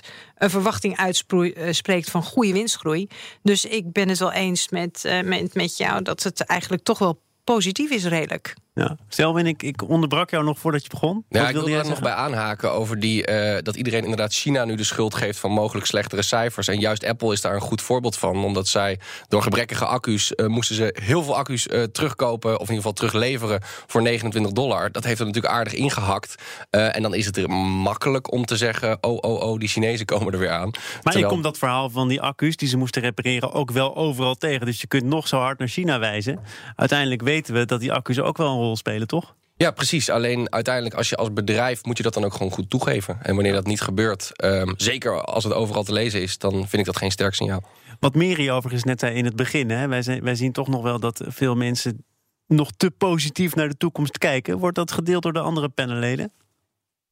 80%, 0.00 0.06
een 0.34 0.50
verwachting 0.50 0.96
uitspreekt 0.96 2.06
eh, 2.06 2.12
van 2.12 2.22
goede 2.22 2.52
winstgroei. 2.52 3.08
Dus 3.42 3.64
ik 3.64 3.92
ben 3.92 4.08
het 4.08 4.18
wel 4.18 4.32
eens 4.32 4.68
met, 4.68 5.02
uh, 5.06 5.20
met, 5.20 5.54
met 5.54 5.76
jou 5.76 6.02
dat 6.02 6.22
het 6.22 6.40
eigenlijk 6.40 6.82
toch 6.82 6.98
wel 6.98 7.20
positief 7.44 7.90
is, 7.90 8.04
redelijk. 8.04 8.54
Ja. 8.78 8.96
Selwyn, 9.08 9.46
ik, 9.46 9.62
ik 9.62 9.88
onderbrak 9.88 10.30
jou 10.30 10.44
nog 10.44 10.58
voordat 10.58 10.82
je 10.82 10.88
begon. 10.88 11.24
Ja, 11.28 11.40
Wat 11.40 11.48
ik 11.48 11.54
wil 11.54 11.68
er 11.68 11.88
nog 11.88 12.00
bij 12.00 12.12
aanhaken 12.12 12.72
over 12.72 13.00
die, 13.00 13.30
uh, 13.30 13.56
dat 13.62 13.76
iedereen 13.76 14.02
inderdaad 14.02 14.32
China 14.32 14.64
nu 14.64 14.74
de 14.74 14.84
schuld 14.84 15.14
geeft 15.14 15.38
van 15.38 15.50
mogelijk 15.50 15.86
slechtere 15.86 16.22
cijfers. 16.22 16.68
En 16.68 16.78
juist 16.78 17.04
Apple 17.04 17.32
is 17.32 17.40
daar 17.40 17.54
een 17.54 17.60
goed 17.60 17.82
voorbeeld 17.82 18.16
van. 18.16 18.44
Omdat 18.44 18.68
zij 18.68 18.98
door 19.28 19.42
gebrekkige 19.42 19.84
accu's 19.84 20.32
uh, 20.36 20.46
moesten 20.46 20.76
ze 20.76 20.96
heel 21.02 21.22
veel 21.22 21.36
accu's 21.36 21.66
uh, 21.66 21.82
terugkopen. 21.82 22.50
Of 22.50 22.68
in 22.68 22.74
ieder 22.74 22.76
geval 22.76 22.92
terugleveren 22.92 23.60
voor 23.86 24.02
29 24.02 24.52
dollar. 24.52 24.92
Dat 24.92 25.04
heeft 25.04 25.20
er 25.20 25.26
natuurlijk 25.26 25.54
aardig 25.54 25.74
ingehakt. 25.74 26.34
en 26.70 27.02
dan 27.02 27.14
is 27.14 27.26
het 27.26 27.36
er 27.36 27.50
makkelijk 27.50 28.32
om 28.32 28.44
te 28.44 28.56
zeggen: 28.56 28.98
oh, 29.00 29.18
oh, 29.20 29.40
oh, 29.40 29.58
die 29.58 29.68
Chinezen 29.68 30.06
komen 30.12 30.32
er 30.32 30.38
weer 30.38 30.50
aan. 30.50 30.70
Maar 30.70 31.00
Terwijl... 31.02 31.24
je 31.24 31.30
komt 31.30 31.42
dat 31.42 31.58
verhaal 31.58 31.90
van 31.90 32.08
die 32.08 32.20
accu's 32.20 32.56
die 32.56 32.68
ze 32.68 32.76
moesten 32.76 33.02
repareren 33.02 33.52
ook 33.52 33.70
wel 33.70 33.96
overal 33.96 34.34
tegen. 34.34 34.66
Dus 34.66 34.80
je 34.80 34.86
kunt 34.86 35.04
nog 35.04 35.28
zo 35.28 35.38
hard 35.38 35.58
naar 35.58 35.68
China 35.68 35.98
wijzen. 35.98 36.40
Uiteindelijk 36.76 37.22
weten 37.22 37.54
we 37.54 37.64
dat 37.64 37.80
die 37.80 37.92
accu's 37.92 38.18
ook 38.18 38.36
wel 38.36 38.50
een 38.50 38.56
rol 38.56 38.67
spelen, 38.76 39.06
toch? 39.06 39.34
Ja, 39.56 39.70
precies. 39.70 40.10
Alleen 40.10 40.52
uiteindelijk, 40.52 40.94
als 40.94 41.08
je 41.08 41.16
als 41.16 41.32
bedrijf 41.32 41.84
moet 41.84 41.96
je 41.96 42.02
dat 42.02 42.14
dan 42.14 42.24
ook 42.24 42.32
gewoon 42.32 42.52
goed 42.52 42.70
toegeven. 42.70 43.18
En 43.22 43.34
wanneer 43.34 43.52
dat 43.52 43.66
niet 43.66 43.80
gebeurt, 43.80 44.32
um, 44.44 44.74
zeker 44.76 45.24
als 45.24 45.44
het 45.44 45.52
overal 45.52 45.82
te 45.82 45.92
lezen 45.92 46.22
is, 46.22 46.38
dan 46.38 46.52
vind 46.52 46.72
ik 46.72 46.84
dat 46.84 46.96
geen 46.96 47.10
sterk 47.10 47.34
signaal. 47.34 47.62
Wat 48.00 48.14
Meri 48.14 48.50
overigens 48.50 48.84
net 48.84 49.00
zei 49.00 49.14
in 49.14 49.24
het 49.24 49.36
begin, 49.36 49.70
hè, 49.70 49.88
wij, 49.88 50.02
zijn, 50.02 50.22
wij 50.22 50.34
zien 50.34 50.52
toch 50.52 50.68
nog 50.68 50.82
wel 50.82 51.00
dat 51.00 51.22
veel 51.26 51.54
mensen 51.54 52.04
nog 52.46 52.70
te 52.76 52.90
positief 52.90 53.54
naar 53.54 53.68
de 53.68 53.76
toekomst 53.76 54.18
kijken. 54.18 54.58
Wordt 54.58 54.76
dat 54.76 54.92
gedeeld 54.92 55.22
door 55.22 55.32
de 55.32 55.40
andere 55.40 55.68
panelleden? 55.68 56.32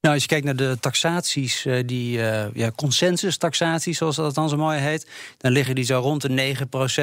Nou, 0.06 0.18
als 0.18 0.26
je 0.26 0.34
kijkt 0.34 0.46
naar 0.46 0.68
de 0.68 0.76
taxaties, 0.80 1.64
uh, 1.64 1.82
die 1.86 2.18
uh, 2.18 2.54
ja, 2.54 2.70
consensus-taxaties, 2.70 3.98
zoals 3.98 4.16
dat 4.16 4.34
dan 4.34 4.48
zo 4.48 4.56
mooi 4.56 4.78
heet, 4.78 5.06
dan 5.38 5.52
liggen 5.52 5.74
die 5.74 5.84
zo 5.84 5.98
rond 5.98 6.22
de 6.22 6.56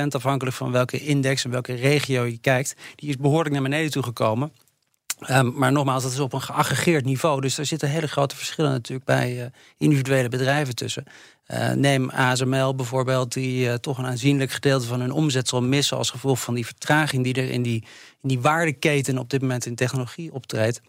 9%, 0.06 0.08
afhankelijk 0.10 0.56
van 0.56 0.72
welke 0.72 1.00
index 1.00 1.44
en 1.44 1.52
welke 1.52 1.74
regio 1.74 2.24
je 2.24 2.38
kijkt. 2.38 2.76
Die 2.96 3.10
is 3.10 3.18
behoorlijk 3.18 3.54
naar 3.54 3.62
beneden 3.64 3.92
toe 3.92 4.04
gekomen. 4.04 4.52
Um, 5.30 5.54
maar 5.56 5.72
nogmaals, 5.72 6.04
dat 6.04 6.12
is 6.12 6.20
op 6.20 6.34
een 6.34 6.42
geaggregeerd 6.42 7.06
niveau. 7.06 7.42
Dus 7.42 7.58
er 7.58 7.66
zitten 7.66 7.90
hele 7.90 8.08
grote 8.08 8.36
verschillen 8.36 8.72
natuurlijk 8.72 9.06
bij 9.08 9.38
uh, 9.38 9.46
individuele 9.78 10.30
bedrijven 10.30 10.76
tussen. 10.76 11.04
Neem 11.76 12.10
ASML 12.10 12.76
bijvoorbeeld, 12.76 13.34
die 13.34 13.80
toch 13.80 13.98
een 13.98 14.06
aanzienlijk 14.06 14.52
gedeelte 14.52 14.88
van 14.88 15.00
hun 15.00 15.12
omzet 15.12 15.48
zal 15.48 15.62
missen 15.62 15.98
als 15.98 16.10
gevolg 16.10 16.42
van 16.42 16.54
die 16.54 16.66
vertraging 16.66 17.24
die 17.24 17.34
er 17.34 17.50
in 17.50 17.62
die, 17.62 17.84
in 18.22 18.30
die 18.30 18.40
waardeketen 18.42 19.18
op 19.18 19.30
dit 19.30 19.42
moment 19.42 19.66
in 19.66 19.76
technologie 19.76 20.34
optreedt. 20.34 20.82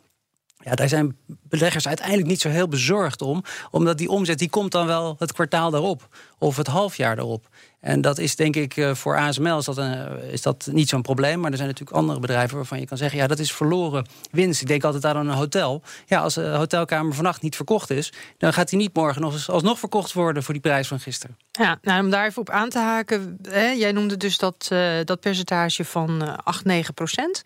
Ja, 0.65 0.75
daar 0.75 0.89
zijn 0.89 1.17
beleggers 1.27 1.87
uiteindelijk 1.87 2.29
niet 2.29 2.41
zo 2.41 2.49
heel 2.49 2.69
bezorgd 2.69 3.23
om. 3.23 3.43
Omdat 3.71 3.99
die 3.99 4.09
omzet 4.09 4.39
die 4.39 4.51
komt 4.51 4.73
dan 4.73 4.87
wel 4.87 5.17
het 5.19 5.33
kwartaal 5.33 5.71
daarop. 5.71 6.09
Of 6.39 6.57
het 6.57 6.67
halfjaar 6.67 7.17
daarop. 7.17 7.49
En 7.81 8.01
dat 8.01 8.19
is 8.19 8.37
denk 8.37 8.57
ik 8.57 8.77
eh, 8.77 8.95
voor 8.95 9.17
ASML 9.17 9.59
is 9.59 9.65
dat, 9.65 9.77
een, 9.77 10.23
is 10.31 10.43
dat 10.43 10.69
niet 10.73 10.89
zo'n 10.89 11.03
probleem. 11.03 11.41
Maar 11.41 11.51
er 11.51 11.57
zijn 11.57 11.69
natuurlijk 11.69 11.97
andere 11.97 12.21
bedrijven 12.21 12.57
waarvan 12.57 12.81
je 12.81 12.87
kan 12.87 12.97
zeggen... 12.97 13.19
ja, 13.19 13.27
dat 13.27 13.39
is 13.39 13.53
verloren 13.53 14.07
winst. 14.31 14.61
Ik 14.61 14.67
denk 14.67 14.85
altijd 14.85 15.05
aan 15.05 15.17
een 15.17 15.35
hotel. 15.35 15.83
Ja, 16.07 16.21
als 16.21 16.35
de 16.35 16.47
hotelkamer 16.47 17.15
vannacht 17.15 17.43
niet 17.43 17.57
verkocht 17.57 17.91
is... 17.91 18.13
dan 18.39 18.53
gaat 18.53 18.69
die 18.69 18.79
niet 18.79 18.95
morgen 18.95 19.23
nog 19.23 19.49
alsnog 19.49 19.79
verkocht 19.79 20.13
worden... 20.13 20.43
voor 20.43 20.55
die 20.55 20.63
prijs 20.63 20.89
van 20.89 21.01
gisteren. 21.01 21.37
Ja, 21.51 21.79
nou, 21.83 22.05
om 22.05 22.11
daar 22.11 22.27
even 22.27 22.41
op 22.41 22.51
aan 22.51 22.69
te 22.69 22.79
haken. 22.79 23.39
Hè, 23.49 23.71
jij 23.71 23.93
noemde 23.93 24.17
dus 24.17 24.39
dat, 24.39 24.69
dat 25.05 25.21
percentage 25.21 25.85
van 25.85 26.23
uh, 26.23 26.35
8, 26.45 26.65
9 26.65 26.95
procent... 26.95 27.43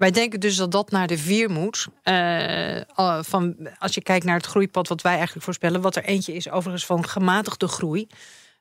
Wij 0.00 0.10
denken 0.10 0.40
dus 0.40 0.56
dat 0.56 0.72
dat 0.72 0.90
naar 0.90 1.06
de 1.06 1.18
vier 1.18 1.50
moet. 1.50 1.88
Uh, 2.04 3.18
van, 3.20 3.56
als 3.78 3.94
je 3.94 4.02
kijkt 4.02 4.24
naar 4.24 4.36
het 4.36 4.46
groeipad 4.46 4.88
wat 4.88 5.02
wij 5.02 5.12
eigenlijk 5.12 5.44
voorspellen. 5.44 5.80
Wat 5.80 5.96
er 5.96 6.04
eentje 6.04 6.34
is 6.34 6.50
overigens 6.50 6.86
van 6.86 7.08
gematigde 7.08 7.68
groei. 7.68 8.06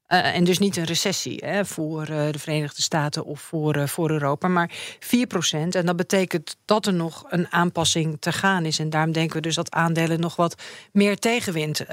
Uh, 0.08 0.36
en 0.36 0.44
dus 0.44 0.60
niet 0.60 0.78
een 0.78 0.84
recessie 0.84 1.44
hè, 1.46 1.66
voor 1.66 2.10
uh, 2.10 2.32
de 2.32 2.40
Verenigde 2.40 2.82
Staten 2.82 3.26
of 3.26 3.42
voor, 3.42 3.78
uh, 3.78 3.88
voor 3.88 4.10
Europa, 4.10 4.48
maar 4.48 4.72
4 5.00 5.28
procent. 5.28 5.76
En 5.76 5.86
dat 5.86 5.96
betekent 5.96 6.56
dat 6.66 6.86
er 6.86 6.94
nog 6.94 7.26
een 7.30 7.52
aanpassing 7.52 8.18
te 8.20 8.32
gaan 8.32 8.66
is. 8.66 8.80
En 8.80 8.90
daarom 8.90 9.12
denken 9.12 9.36
we 9.36 9.42
dus 9.42 9.56
dat 9.56 9.72
aandelen 9.72 10.20
nog 10.20 10.36
wat 10.36 10.62
meer 10.92 11.18
tegenwind 11.18 11.86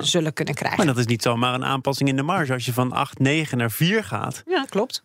zullen 0.00 0.32
kunnen 0.32 0.54
krijgen. 0.54 0.78
Maar 0.78 0.94
dat 0.94 0.98
is 0.98 1.06
niet 1.06 1.22
zomaar 1.22 1.54
een 1.54 1.64
aanpassing 1.64 2.08
in 2.08 2.16
de 2.16 2.22
marge. 2.22 2.52
Als 2.52 2.64
je 2.64 2.72
van 2.72 2.92
8, 2.92 3.18
9 3.18 3.58
naar 3.58 3.70
4 3.70 4.04
gaat. 4.04 4.42
Ja, 4.46 4.64
klopt. 4.64 5.04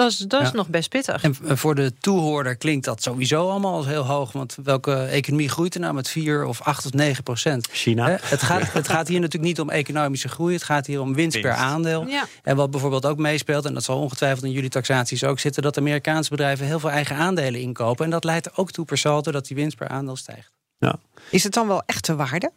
Dat 0.00 0.10
is, 0.10 0.18
dat 0.18 0.40
is 0.40 0.48
ja. 0.48 0.54
nog 0.54 0.68
best 0.68 0.88
pittig. 0.88 1.22
En 1.22 1.58
voor 1.58 1.74
de 1.74 1.92
toehoorder 2.00 2.56
klinkt 2.56 2.84
dat 2.84 3.02
sowieso 3.02 3.48
allemaal 3.50 3.74
als 3.74 3.86
heel 3.86 4.06
hoog. 4.06 4.32
Want 4.32 4.56
welke 4.62 4.94
economie 4.94 5.48
groeit 5.48 5.74
er 5.74 5.80
nou 5.80 5.94
met 5.94 6.08
4 6.08 6.44
of 6.44 6.62
8 6.62 6.86
of 6.86 6.92
9 6.92 7.22
procent? 7.22 7.68
China. 7.72 8.18
Het 8.22 8.42
gaat, 8.42 8.72
het 8.72 8.88
gaat 8.88 9.08
hier 9.08 9.20
natuurlijk 9.20 9.50
niet 9.50 9.60
om 9.60 9.70
economische 9.70 10.28
groei. 10.28 10.54
Het 10.54 10.62
gaat 10.62 10.86
hier 10.86 11.00
om 11.00 11.14
winst, 11.14 11.34
winst. 11.34 11.48
per 11.48 11.58
aandeel. 11.58 12.06
Ja. 12.06 12.26
En 12.42 12.56
wat 12.56 12.70
bijvoorbeeld 12.70 13.06
ook 13.06 13.18
meespeelt, 13.18 13.64
en 13.64 13.74
dat 13.74 13.84
zal 13.84 13.98
ongetwijfeld 13.98 14.44
in 14.44 14.50
jullie 14.50 14.68
taxaties 14.70 15.24
ook 15.24 15.38
zitten, 15.38 15.62
dat 15.62 15.78
Amerikaanse 15.78 16.30
bedrijven 16.30 16.66
heel 16.66 16.80
veel 16.80 16.90
eigen 16.90 17.16
aandelen 17.16 17.60
inkopen. 17.60 18.04
En 18.04 18.10
dat 18.10 18.24
leidt 18.24 18.46
er 18.46 18.52
ook 18.54 18.70
toe 18.70 18.84
per 18.84 18.98
saldo 18.98 19.30
dat 19.30 19.46
die 19.46 19.56
winst 19.56 19.76
per 19.76 19.88
aandeel 19.88 20.16
stijgt. 20.16 20.52
Ja. 20.78 20.98
Is 21.30 21.44
het 21.44 21.52
dan 21.52 21.66
wel 21.66 21.82
echte 21.86 22.16
waarde? 22.16 22.50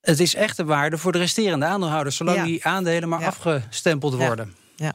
Het 0.00 0.20
is 0.20 0.34
echte 0.34 0.64
waarde 0.64 0.98
voor 0.98 1.12
de 1.12 1.18
resterende 1.18 1.66
aandeelhouders, 1.66 2.16
zolang 2.16 2.36
ja. 2.36 2.44
die 2.44 2.64
aandelen 2.64 3.08
maar 3.08 3.24
afgestempeld 3.24 4.14
worden. 4.14 4.54
Ja. 4.76 4.94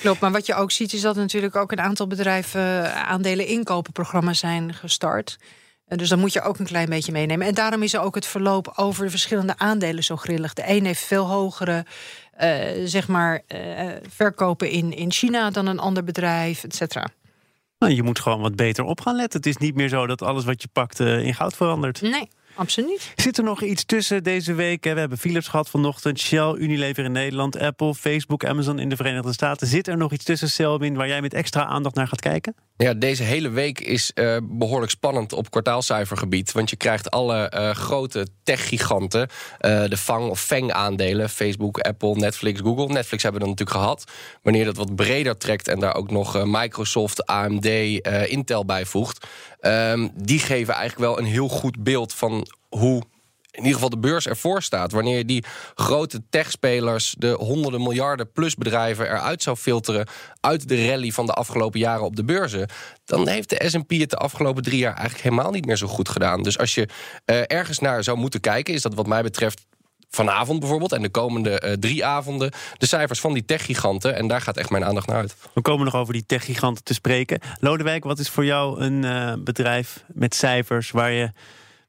Klopt, 0.00 0.20
maar 0.20 0.32
wat 0.32 0.46
je 0.46 0.54
ook 0.54 0.70
ziet 0.70 0.92
is 0.92 1.00
dat 1.00 1.16
natuurlijk 1.16 1.56
ook 1.56 1.72
een 1.72 1.80
aantal 1.80 2.06
bedrijven 2.06 2.94
aandelen 2.94 3.46
inkopenprogramma's 3.46 4.38
zijn 4.38 4.74
gestart. 4.74 5.38
Dus 5.86 6.08
dan 6.08 6.18
moet 6.18 6.32
je 6.32 6.42
ook 6.42 6.58
een 6.58 6.66
klein 6.66 6.88
beetje 6.88 7.12
meenemen. 7.12 7.46
En 7.46 7.54
daarom 7.54 7.82
is 7.82 7.94
er 7.94 8.00
ook 8.00 8.14
het 8.14 8.26
verloop 8.26 8.72
over 8.76 9.04
de 9.04 9.10
verschillende 9.10 9.58
aandelen 9.58 10.04
zo 10.04 10.16
grillig. 10.16 10.52
De 10.52 10.62
een 10.66 10.84
heeft 10.84 11.04
veel 11.04 11.26
hogere 11.26 11.84
uh, 12.40 12.58
zeg 12.84 13.08
maar, 13.08 13.42
uh, 13.48 13.90
verkopen 14.08 14.70
in, 14.70 14.96
in 14.96 15.12
China 15.12 15.50
dan 15.50 15.66
een 15.66 15.78
ander 15.78 16.04
bedrijf, 16.04 16.64
et 16.64 16.74
cetera. 16.74 17.08
Nou, 17.78 17.92
je 17.92 18.02
moet 18.02 18.20
gewoon 18.20 18.40
wat 18.40 18.56
beter 18.56 18.84
op 18.84 19.00
gaan 19.00 19.16
letten. 19.16 19.38
Het 19.38 19.48
is 19.48 19.56
niet 19.56 19.74
meer 19.74 19.88
zo 19.88 20.06
dat 20.06 20.22
alles 20.22 20.44
wat 20.44 20.62
je 20.62 20.68
pakt 20.72 21.00
uh, 21.00 21.24
in 21.24 21.34
goud 21.34 21.56
verandert. 21.56 22.00
Nee. 22.00 22.28
Absoluut. 22.58 23.12
Zit 23.16 23.38
er 23.38 23.44
nog 23.44 23.62
iets 23.62 23.84
tussen 23.84 24.22
deze 24.22 24.54
week? 24.54 24.84
We 24.84 24.88
hebben 24.90 25.18
Philips 25.18 25.48
gehad 25.48 25.70
vanochtend, 25.70 26.18
Shell, 26.18 26.54
Unilever 26.58 27.04
in 27.04 27.12
Nederland, 27.12 27.58
Apple, 27.58 27.94
Facebook, 27.94 28.44
Amazon 28.44 28.78
in 28.78 28.88
de 28.88 28.96
Verenigde 28.96 29.32
Staten. 29.32 29.66
Zit 29.66 29.88
er 29.88 29.96
nog 29.96 30.12
iets 30.12 30.24
tussen, 30.24 30.50
Selwin, 30.50 30.94
waar 30.94 31.08
jij 31.08 31.20
met 31.20 31.34
extra 31.34 31.64
aandacht 31.64 31.94
naar 31.94 32.08
gaat 32.08 32.20
kijken? 32.20 32.54
Ja, 32.76 32.94
deze 32.94 33.22
hele 33.22 33.48
week 33.48 33.80
is 33.80 34.12
uh, 34.14 34.36
behoorlijk 34.42 34.90
spannend 34.90 35.32
op 35.32 35.50
kwartaalcijfergebied. 35.50 36.52
Want 36.52 36.70
je 36.70 36.76
krijgt 36.76 37.10
alle 37.10 37.52
uh, 37.54 37.70
grote 37.70 38.26
tech-giganten, 38.42 39.20
uh, 39.20 39.84
de 39.84 39.96
FANG 39.96 40.30
of 40.30 40.40
FANG-aandelen... 40.40 41.28
Facebook, 41.28 41.78
Apple, 41.78 42.14
Netflix, 42.14 42.60
Google. 42.60 42.86
Netflix 42.86 43.22
hebben 43.22 43.40
we 43.40 43.46
dan 43.46 43.56
natuurlijk 43.56 43.78
gehad. 43.78 44.04
Wanneer 44.42 44.64
dat 44.64 44.76
wat 44.76 44.96
breder 44.96 45.36
trekt 45.36 45.68
en 45.68 45.80
daar 45.80 45.94
ook 45.94 46.10
nog 46.10 46.44
Microsoft, 46.44 47.26
AMD, 47.26 47.66
Intel 48.26 48.64
bijvoegt... 48.64 49.26
Um, 49.60 50.10
die 50.14 50.38
geven 50.38 50.74
eigenlijk 50.74 51.10
wel 51.10 51.18
een 51.18 51.32
heel 51.32 51.48
goed 51.48 51.82
beeld 51.82 52.14
van 52.14 52.47
hoe 52.68 53.02
in 53.50 53.64
ieder 53.64 53.74
geval 53.74 53.90
de 53.90 53.98
beurs 54.08 54.26
ervoor 54.26 54.62
staat. 54.62 54.92
Wanneer 54.92 55.16
je 55.16 55.24
die 55.24 55.44
grote 55.74 56.22
techspelers, 56.30 57.14
de 57.18 57.30
honderden 57.30 57.82
miljarden 57.82 58.32
plus 58.32 58.54
bedrijven 58.54 59.06
eruit 59.06 59.42
zou 59.42 59.56
filteren 59.56 60.08
uit 60.40 60.68
de 60.68 60.86
rally 60.86 61.10
van 61.10 61.26
de 61.26 61.32
afgelopen 61.32 61.80
jaren 61.80 62.04
op 62.04 62.16
de 62.16 62.24
beurzen, 62.24 62.68
dan 63.04 63.28
heeft 63.28 63.50
de 63.50 63.68
S&P 63.68 63.90
het 63.90 64.10
de 64.10 64.16
afgelopen 64.16 64.62
drie 64.62 64.78
jaar 64.78 64.94
eigenlijk 64.94 65.22
helemaal 65.22 65.50
niet 65.50 65.66
meer 65.66 65.76
zo 65.76 65.86
goed 65.86 66.08
gedaan. 66.08 66.42
Dus 66.42 66.58
als 66.58 66.74
je 66.74 66.88
uh, 67.26 67.42
ergens 67.46 67.78
naar 67.78 68.04
zou 68.04 68.18
moeten 68.18 68.40
kijken, 68.40 68.74
is 68.74 68.82
dat 68.82 68.94
wat 68.94 69.06
mij 69.06 69.22
betreft 69.22 69.66
vanavond 70.10 70.60
bijvoorbeeld 70.60 70.92
en 70.92 71.02
de 71.02 71.08
komende 71.08 71.62
uh, 71.64 71.72
drie 71.72 72.04
avonden 72.04 72.52
de 72.76 72.86
cijfers 72.86 73.20
van 73.20 73.32
die 73.32 73.44
techgiganten. 73.44 74.14
En 74.14 74.28
daar 74.28 74.40
gaat 74.40 74.56
echt 74.56 74.70
mijn 74.70 74.84
aandacht 74.84 75.06
naar 75.06 75.16
uit. 75.16 75.36
We 75.52 75.60
komen 75.60 75.84
nog 75.84 75.94
over 75.94 76.12
die 76.12 76.26
techgiganten 76.26 76.84
te 76.84 76.94
spreken. 76.94 77.40
Lodewijk, 77.60 78.04
wat 78.04 78.18
is 78.18 78.28
voor 78.28 78.44
jou 78.44 78.80
een 78.80 79.02
uh, 79.02 79.32
bedrijf 79.38 80.04
met 80.06 80.34
cijfers 80.34 80.90
waar 80.90 81.10
je 81.12 81.32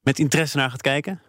met 0.01 0.19
interesse 0.19 0.57
naar 0.57 0.69
gaat 0.69 0.81
kijken? 0.81 1.21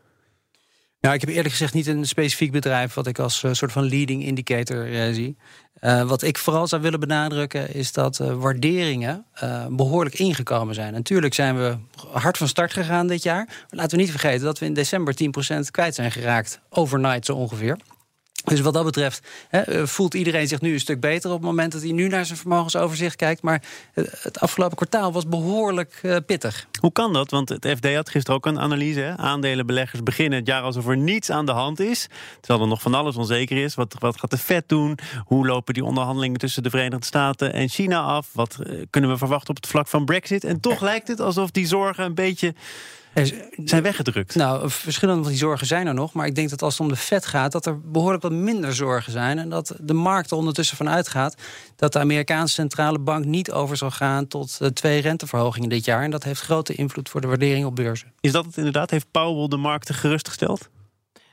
Nou, 1.00 1.14
ik 1.14 1.20
heb 1.20 1.30
eerlijk 1.30 1.50
gezegd 1.50 1.74
niet 1.74 1.86
een 1.86 2.06
specifiek 2.06 2.52
bedrijf 2.52 2.94
wat 2.94 3.06
ik 3.06 3.18
als 3.18 3.42
uh, 3.42 3.52
soort 3.52 3.72
van 3.72 3.88
leading 3.88 4.24
indicator 4.24 4.88
uh, 4.88 5.14
zie. 5.14 5.36
Uh, 5.80 6.02
wat 6.02 6.22
ik 6.22 6.38
vooral 6.38 6.66
zou 6.66 6.82
willen 6.82 7.00
benadrukken 7.00 7.74
is 7.74 7.92
dat 7.92 8.16
waarderingen 8.16 9.26
behoorlijk 9.70 10.18
ingekomen 10.18 10.74
zijn. 10.74 10.92
Natuurlijk 10.92 11.34
zijn 11.34 11.56
we 11.56 11.76
hard 12.12 12.36
van 12.36 12.48
start 12.48 12.72
gegaan 12.72 13.06
dit 13.06 13.22
jaar. 13.22 13.48
Laten 13.68 13.96
we 13.96 14.02
niet 14.02 14.10
vergeten 14.10 14.44
dat 14.44 14.58
we 14.58 14.66
in 14.66 14.74
december 14.74 15.14
10% 15.14 15.58
kwijt 15.70 15.94
zijn 15.94 16.12
geraakt. 16.12 16.60
Overnight 16.68 17.24
zo 17.24 17.34
ongeveer. 17.34 17.76
Dus 18.44 18.61
wat 18.61 18.75
dat 18.75 18.85
betreft 18.85 19.26
he, 19.49 19.87
voelt 19.87 20.14
iedereen 20.14 20.49
zich 20.49 20.61
nu 20.61 20.73
een 20.73 20.80
stuk 20.80 21.00
beter 21.00 21.30
op 21.30 21.37
het 21.37 21.47
moment 21.47 21.73
dat 21.73 21.82
hij 21.82 21.92
nu 21.92 22.09
naar 22.09 22.26
zijn 22.26 22.38
vermogensoverzicht 22.38 23.16
kijkt. 23.16 23.42
Maar 23.42 23.62
het 24.23 24.40
afgelopen 24.40 24.76
kwartaal 24.76 25.12
was 25.12 25.28
behoorlijk 25.28 26.00
uh, 26.02 26.16
pittig. 26.26 26.66
Hoe 26.80 26.92
kan 26.92 27.12
dat? 27.12 27.30
Want 27.30 27.49
het 27.49 27.66
FD 27.66 27.94
had 27.94 28.11
gisteren 28.11 28.37
ook 28.37 28.47
een 28.47 28.61
analyse. 28.61 29.00
Hè? 29.00 29.16
Aandelenbeleggers 29.16 30.02
beginnen 30.02 30.38
het 30.38 30.47
jaar 30.47 30.62
alsof 30.62 30.87
er 30.87 30.97
niets 30.97 31.30
aan 31.30 31.47
de 31.47 31.52
hand 31.52 31.80
is. 31.80 32.09
Terwijl 32.40 32.62
er 32.62 32.68
nog 32.68 32.82
van 32.82 32.94
alles 32.94 33.16
onzeker 33.16 33.56
is. 33.56 33.75
Wat, 33.75 33.97
wat 33.99 34.18
gaat 34.18 34.30
de 34.30 34.38
Fed 34.38 34.68
doen? 34.68 34.99
Hoe 35.25 35.47
lopen 35.47 35.75
die 35.75 35.85
onderhandelingen 35.85 36.38
tussen 36.38 36.62
de 36.62 36.70
Verenigde 36.70 37.06
Staten 37.06 37.52
en 37.52 37.68
China 37.68 38.00
af? 38.00 38.28
Wat 38.32 38.59
kunnen 38.90 39.11
we 39.11 39.16
verwachten 39.16 39.50
op 39.50 39.56
het 39.56 39.66
vlak 39.66 39.88
van 39.88 40.04
Brexit? 40.04 40.44
En 40.44 40.61
toch 40.61 40.80
lijkt 40.80 41.09
het 41.09 41.20
alsof 41.20 41.50
die 41.50 41.66
zorgen 41.66 42.04
een 42.04 42.14
beetje 42.14 42.54
zijn 43.64 43.83
weggedrukt. 43.83 44.35
Nou, 44.35 44.71
verschillende 44.71 45.23
van 45.23 45.31
die 45.31 45.40
zorgen 45.40 45.67
zijn 45.67 45.87
er 45.87 45.95
nog. 45.95 46.12
Maar 46.12 46.26
ik 46.26 46.35
denk 46.35 46.50
dat 46.50 46.62
als 46.62 46.73
het 46.73 46.83
om 46.83 46.88
de 46.88 46.97
vet 46.97 47.26
gaat, 47.26 47.52
dat 47.52 47.67
er 47.67 47.81
behoorlijk 47.81 48.23
wat 48.23 48.33
minder 48.33 48.75
zorgen 48.75 49.12
zijn. 49.12 49.38
En 49.38 49.49
dat 49.49 49.75
de 49.81 49.95
markt 49.95 50.31
er 50.31 50.37
ondertussen 50.37 50.76
van 50.76 50.88
uitgaat 50.88 51.35
dat 51.76 51.93
de 51.93 51.99
Amerikaanse 51.99 52.55
centrale 52.55 52.99
bank 52.99 53.25
niet 53.25 53.52
over 53.52 53.76
zal 53.76 53.90
gaan 53.90 54.26
tot 54.26 54.59
twee 54.73 55.00
renteverhogingen 55.00 55.69
dit 55.69 55.85
jaar. 55.85 56.02
En 56.02 56.11
dat 56.11 56.25
heeft 56.25 56.40
grote 56.40 56.75
invloed 56.75 57.09
voor 57.09 57.21
de 57.21 57.26
waardering 57.26 57.67
op 57.67 57.76
beurzen. 57.76 58.12
Is 58.21 58.33
dat 58.33 58.45
het 58.45 58.57
inderdaad? 58.57 58.90
Heeft 58.90 59.11
Powell 59.11 59.49
de 59.49 59.57
markten 59.57 59.95
gerustgesteld? 59.95 60.69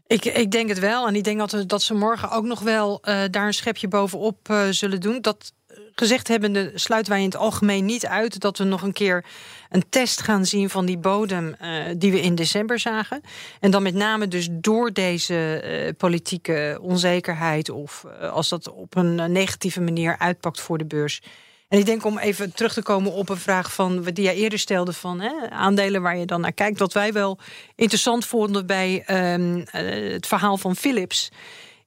Ik, 0.07 0.25
ik 0.25 0.51
denk 0.51 0.69
het 0.69 0.79
wel. 0.79 1.07
En 1.07 1.15
ik 1.15 1.23
denk 1.23 1.39
dat, 1.39 1.63
dat 1.67 1.81
ze 1.81 1.93
morgen 1.93 2.31
ook 2.31 2.45
nog 2.45 2.59
wel 2.59 3.01
uh, 3.01 3.23
daar 3.31 3.45
een 3.45 3.53
schepje 3.53 3.87
bovenop 3.87 4.49
uh, 4.49 4.61
zullen 4.69 5.01
doen. 5.01 5.21
Dat 5.21 5.53
gezegd 5.99 6.27
hebbende 6.27 6.71
sluiten 6.75 7.11
wij 7.11 7.21
in 7.21 7.27
het 7.27 7.37
algemeen 7.37 7.85
niet 7.85 8.05
uit 8.05 8.39
dat 8.39 8.57
we 8.57 8.63
nog 8.63 8.81
een 8.81 8.93
keer 8.93 9.25
een 9.69 9.83
test 9.89 10.21
gaan 10.21 10.45
zien 10.45 10.69
van 10.69 10.85
die 10.85 10.97
bodem 10.97 11.55
uh, 11.61 11.83
die 11.97 12.11
we 12.11 12.21
in 12.21 12.35
december 12.35 12.79
zagen. 12.79 13.21
En 13.59 13.71
dan 13.71 13.83
met 13.83 13.93
name 13.93 14.27
dus 14.27 14.47
door 14.51 14.93
deze 14.93 15.63
uh, 15.63 15.89
politieke 15.97 16.77
onzekerheid 16.81 17.69
of 17.69 18.05
uh, 18.21 18.31
als 18.31 18.49
dat 18.49 18.69
op 18.69 18.95
een 18.95 19.31
negatieve 19.31 19.81
manier 19.81 20.17
uitpakt 20.17 20.61
voor 20.61 20.77
de 20.77 20.85
beurs. 20.85 21.21
En 21.67 21.79
ik 21.79 21.85
denk 21.85 22.05
om 22.05 22.17
even 22.17 22.53
terug 22.53 22.73
te 22.73 22.83
komen 22.83 23.11
op 23.11 23.29
een 23.29 23.37
vraag 23.37 23.73
van 23.73 24.03
die 24.03 24.23
jij 24.23 24.35
eerder 24.35 24.59
stelde 24.59 24.93
van 24.93 25.19
hè, 25.19 25.49
aandelen 25.49 26.01
waar 26.01 26.17
je 26.17 26.25
dan 26.25 26.41
naar 26.41 26.53
kijkt. 26.53 26.79
Wat 26.79 26.93
wij 26.93 27.13
wel 27.13 27.39
interessant 27.75 28.25
vonden 28.25 28.65
bij 28.65 29.03
um, 29.33 29.63
het 29.71 30.27
verhaal 30.27 30.57
van 30.57 30.75
Philips 30.75 31.29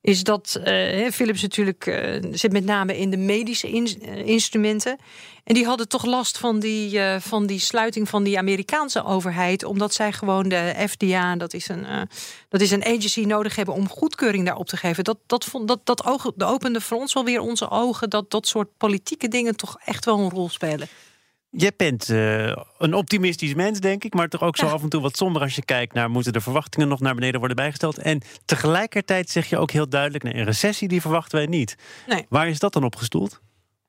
is 0.02 0.22
dat 0.22 0.60
uh, 0.64 1.10
Philips 1.10 1.42
natuurlijk 1.42 1.86
uh, 1.86 2.22
zit 2.32 2.52
met 2.52 2.64
name 2.64 2.98
in 2.98 3.10
de 3.10 3.16
medische 3.16 3.70
uh, 3.70 4.26
instrumenten. 4.26 4.98
En 5.44 5.54
die 5.54 5.64
hadden 5.64 5.88
toch 5.88 6.04
last 6.04 6.38
van 6.38 6.60
die, 6.60 7.00
van 7.18 7.46
die 7.46 7.58
sluiting 7.58 8.08
van 8.08 8.22
die 8.22 8.38
Amerikaanse 8.38 9.04
overheid. 9.04 9.64
Omdat 9.64 9.94
zij 9.94 10.12
gewoon 10.12 10.48
de 10.48 10.74
FDA, 10.88 11.36
dat 11.36 11.54
is 11.54 11.68
een, 11.68 11.86
dat 12.48 12.60
is 12.60 12.70
een 12.70 12.84
agency, 12.84 13.20
nodig 13.20 13.56
hebben 13.56 13.74
om 13.74 13.88
goedkeuring 13.88 14.44
daarop 14.44 14.66
te 14.66 14.76
geven. 14.76 15.04
Dat, 15.04 15.18
dat, 15.26 15.44
vond, 15.44 15.68
dat, 15.68 15.80
dat, 15.84 16.04
ogen, 16.04 16.32
dat 16.36 16.48
opende 16.48 16.80
voor 16.80 16.98
ons 16.98 17.12
wel 17.12 17.24
weer 17.24 17.40
onze 17.40 17.70
ogen 17.70 18.10
dat 18.10 18.30
dat 18.30 18.46
soort 18.46 18.68
politieke 18.76 19.28
dingen 19.28 19.56
toch 19.56 19.76
echt 19.84 20.04
wel 20.04 20.18
een 20.18 20.30
rol 20.30 20.48
spelen. 20.48 20.88
Je 21.50 21.72
bent 21.76 22.08
uh, 22.08 22.56
een 22.78 22.94
optimistisch 22.94 23.54
mens, 23.54 23.80
denk 23.80 24.04
ik, 24.04 24.14
maar 24.14 24.28
toch 24.28 24.42
ook 24.42 24.56
zo 24.56 24.66
ja. 24.66 24.72
af 24.72 24.82
en 24.82 24.88
toe 24.88 25.00
wat 25.00 25.16
somber 25.16 25.42
als 25.42 25.54
je 25.54 25.64
kijkt 25.64 25.94
naar 25.94 26.10
moeten 26.10 26.32
de 26.32 26.40
verwachtingen 26.40 26.88
nog 26.88 27.00
naar 27.00 27.14
beneden 27.14 27.38
worden 27.38 27.56
bijgesteld. 27.56 27.98
En 27.98 28.20
tegelijkertijd 28.44 29.30
zeg 29.30 29.46
je 29.46 29.58
ook 29.58 29.70
heel 29.70 29.88
duidelijk: 29.88 30.24
nee, 30.24 30.34
een 30.34 30.44
recessie 30.44 30.88
die 30.88 31.00
verwachten 31.00 31.38
wij 31.38 31.46
niet. 31.46 31.76
Nee. 32.06 32.26
Waar 32.28 32.48
is 32.48 32.58
dat 32.58 32.72
dan 32.72 32.84
op 32.84 32.96
gestoeld? 32.96 33.40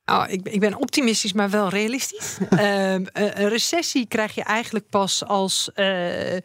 Oh, 0.05 0.23
ik, 0.27 0.47
ik, 0.47 0.59
ben 0.59 0.75
optimistisch, 0.75 1.33
maar 1.33 1.49
wel 1.49 1.69
realistisch. 1.69 2.37
uh, 2.49 2.93
een 2.93 3.49
recessie 3.49 4.07
krijg 4.07 4.35
je 4.35 4.43
eigenlijk 4.43 4.89
pas 4.89 5.25
als, 5.25 5.69
uh, 5.75 6.37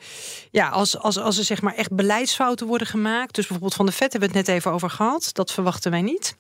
ja, 0.51 0.69
als, 0.69 0.99
als, 0.99 1.19
als 1.19 1.39
er 1.39 1.45
zeg 1.45 1.63
maar 1.63 1.75
echt 1.75 1.93
beleidsfouten 1.93 2.67
worden 2.67 2.87
gemaakt. 2.87 3.35
Dus 3.35 3.45
bijvoorbeeld 3.47 3.75
van 3.75 3.87
de 3.87 3.93
vet 3.93 4.13
hebben 4.13 4.31
we 4.31 4.37
het 4.37 4.47
net 4.47 4.57
even 4.57 4.73
over 4.73 4.91
gehad. 4.91 5.31
Dat 5.33 5.53
verwachten 5.53 5.91
wij 5.91 6.03
niet. 6.03 6.37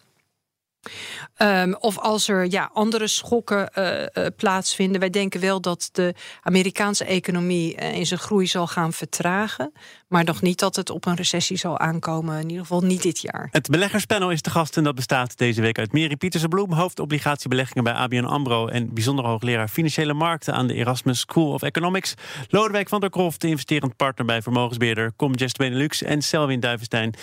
Um, 1.43 1.75
of 1.75 1.99
als 1.99 2.29
er 2.29 2.51
ja, 2.51 2.71
andere 2.73 3.07
schokken 3.07 3.71
uh, 3.79 4.01
uh, 4.01 4.27
plaatsvinden. 4.37 5.01
Wij 5.01 5.11
denken 5.11 5.41
wel 5.41 5.61
dat 5.61 5.89
de 5.93 6.15
Amerikaanse 6.43 7.05
economie 7.05 7.81
uh, 7.81 7.95
in 7.95 8.07
zijn 8.07 8.21
groei 8.21 8.47
zal 8.47 8.67
gaan 8.67 8.93
vertragen. 8.93 9.73
Maar 10.09 10.25
nog 10.25 10.43
niet 10.43 10.59
dat 10.59 10.77
het 10.77 10.91
op 10.91 11.07
een 11.07 11.15
recessie 11.15 11.57
zal 11.57 11.79
aankomen. 11.79 12.35
In 12.35 12.49
ieder 12.49 12.67
gegeval 12.67 12.89
niet 12.89 13.03
dit 13.03 13.21
jaar. 13.21 13.49
Het 13.51 13.71
beleggerspanel 13.71 14.31
is 14.31 14.43
de 14.43 14.51
gast 14.51 14.77
en 14.77 14.85
dat 14.85 14.95
bestaat 14.95 15.39
deze 15.39 15.61
week 15.61 15.79
uit 15.79 15.93
Mary 15.93 16.17
Pietersen-Bloem, 16.17 16.73
hoofdobligatiebeleggingen 16.73 17.85
bij 17.85 17.93
ABN 17.93 18.25
AMRO 18.25 18.67
en 18.67 18.95
bijzonder 18.95 19.25
hoogleraar 19.25 19.69
financiële 19.69 20.15
markten 20.15 20.55
aan 20.55 20.67
de 20.67 20.75
Erasmus 20.75 21.21
School 21.21 21.53
of 21.53 21.63
Economics. 21.63 22.15
Lodewijk 22.49 22.89
van 22.89 23.01
der 23.01 23.11
Kroft, 23.11 23.45
investerend 23.45 23.97
partner 23.97 24.27
bij 24.27 24.43
vermogensbeheerder 24.43 25.13
Comgest 25.17 25.57
Benelux 25.57 26.03
en 26.03 26.23
Selwin 26.23 26.61
Duivenstein, 26.61 27.15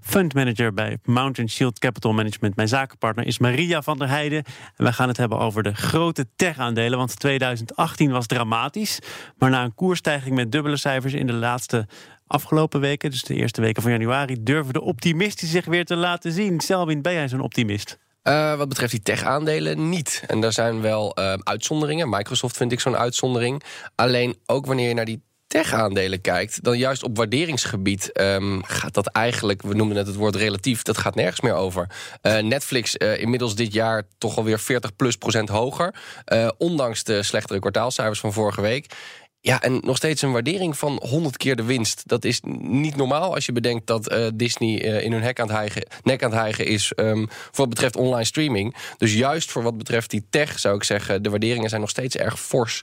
fundmanager 0.00 0.74
bij 0.74 0.98
Mountain 1.04 1.50
Shield 1.50 1.78
Capital 1.78 2.12
Management. 2.12 2.56
Mijn 2.56 2.68
zakenpartner 2.68 3.26
is 3.26 3.38
Maria 3.58 3.82
van 3.82 3.98
der 3.98 4.08
Heijden. 4.08 4.44
En 4.76 4.84
we 4.84 4.92
gaan 4.92 5.08
het 5.08 5.16
hebben 5.16 5.38
over 5.38 5.62
de 5.62 5.74
grote 5.74 6.26
tech-aandelen. 6.36 6.98
Want 6.98 7.18
2018 7.18 8.10
was 8.10 8.26
dramatisch. 8.26 8.98
Maar 9.38 9.50
na 9.50 9.64
een 9.64 9.74
koersstijging 9.74 10.34
met 10.34 10.52
dubbele 10.52 10.76
cijfers 10.76 11.12
in 11.12 11.26
de 11.26 11.32
laatste 11.32 11.86
afgelopen 12.26 12.80
weken, 12.80 13.10
dus 13.10 13.22
de 13.22 13.34
eerste 13.34 13.60
weken 13.60 13.82
van 13.82 13.90
januari, 13.90 14.36
durven 14.42 14.72
de 14.72 14.80
optimisten 14.80 15.48
zich 15.48 15.64
weer 15.64 15.84
te 15.84 15.96
laten 15.96 16.32
zien. 16.32 16.60
Selvin, 16.60 17.02
ben 17.02 17.12
jij 17.12 17.28
zo'n 17.28 17.40
optimist? 17.40 17.98
Uh, 18.22 18.56
wat 18.56 18.68
betreft 18.68 18.90
die 18.90 19.02
tech-aandelen 19.02 19.88
niet. 19.88 20.22
En 20.26 20.40
daar 20.40 20.52
zijn 20.52 20.80
wel 20.80 21.18
uh, 21.18 21.32
uitzonderingen. 21.32 22.08
Microsoft 22.08 22.56
vind 22.56 22.72
ik 22.72 22.80
zo'n 22.80 22.96
uitzondering. 22.96 23.62
Alleen 23.94 24.36
ook 24.46 24.66
wanneer 24.66 24.88
je 24.88 24.94
naar 24.94 25.04
die 25.04 25.22
tech-aandelen 25.48 26.20
kijkt, 26.20 26.64
dan 26.64 26.78
juist 26.78 27.02
op 27.02 27.16
waarderingsgebied 27.16 28.20
um, 28.20 28.64
gaat 28.64 28.94
dat 28.94 29.06
eigenlijk, 29.06 29.62
we 29.62 29.74
noemen 29.74 29.96
het 29.96 30.06
het 30.06 30.16
woord 30.16 30.36
relatief, 30.36 30.82
dat 30.82 30.98
gaat 30.98 31.14
nergens 31.14 31.40
meer 31.40 31.54
over. 31.54 31.90
Uh, 32.22 32.38
Netflix 32.38 32.94
uh, 32.98 33.20
inmiddels 33.20 33.54
dit 33.54 33.72
jaar 33.72 34.02
toch 34.18 34.36
alweer 34.36 34.58
40 34.58 34.96
plus 34.96 35.16
procent 35.16 35.48
hoger, 35.48 35.94
uh, 36.32 36.48
ondanks 36.58 37.04
de 37.04 37.22
slechtere 37.22 37.58
kwartaalcijfers 37.58 38.20
van 38.20 38.32
vorige 38.32 38.60
week. 38.60 38.94
Ja, 39.40 39.62
en 39.62 39.80
nog 39.84 39.96
steeds 39.96 40.22
een 40.22 40.32
waardering 40.32 40.78
van 40.78 41.02
100 41.08 41.36
keer 41.36 41.56
de 41.56 41.64
winst. 41.64 42.02
Dat 42.08 42.24
is 42.24 42.40
niet 42.60 42.96
normaal 42.96 43.34
als 43.34 43.46
je 43.46 43.52
bedenkt 43.52 43.86
dat 43.86 44.16
Disney 44.34 44.74
in 44.78 45.12
hun 45.12 45.22
hek 45.22 45.40
aan 45.40 45.46
het 45.46 45.56
hijgen, 45.56 45.86
nek 46.02 46.22
aan 46.22 46.30
het 46.30 46.40
hijgen 46.40 46.66
is... 46.66 46.92
Um, 46.96 47.28
voor 47.28 47.52
wat 47.52 47.68
betreft 47.68 47.96
online 47.96 48.24
streaming. 48.24 48.76
Dus 48.96 49.14
juist 49.14 49.50
voor 49.50 49.62
wat 49.62 49.78
betreft 49.78 50.10
die 50.10 50.26
tech 50.30 50.58
zou 50.58 50.76
ik 50.76 50.84
zeggen... 50.84 51.22
de 51.22 51.30
waarderingen 51.30 51.68
zijn 51.68 51.80
nog 51.80 51.90
steeds 51.90 52.16
erg 52.16 52.40
fors. 52.40 52.82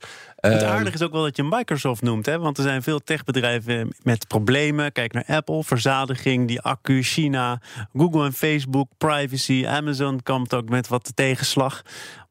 Het 0.51 0.63
aardige 0.63 0.95
is 0.95 1.01
ook 1.01 1.11
wel 1.11 1.23
dat 1.23 1.35
je 1.35 1.43
Microsoft 1.43 2.01
noemt. 2.01 2.25
Hè? 2.25 2.39
Want 2.39 2.57
er 2.57 2.63
zijn 2.63 2.83
veel 2.83 2.99
techbedrijven 2.99 3.95
met 4.03 4.27
problemen. 4.27 4.91
Kijk 4.91 5.13
naar 5.13 5.25
Apple, 5.27 5.63
verzadiging, 5.63 6.47
die 6.47 6.61
accu, 6.61 7.03
China, 7.03 7.61
Google 7.93 8.25
en 8.25 8.33
Facebook, 8.33 8.89
privacy. 8.97 9.65
Amazon 9.67 10.23
komt 10.23 10.53
ook 10.53 10.69
met 10.69 10.87
wat 10.87 11.11
tegenslag. 11.15 11.81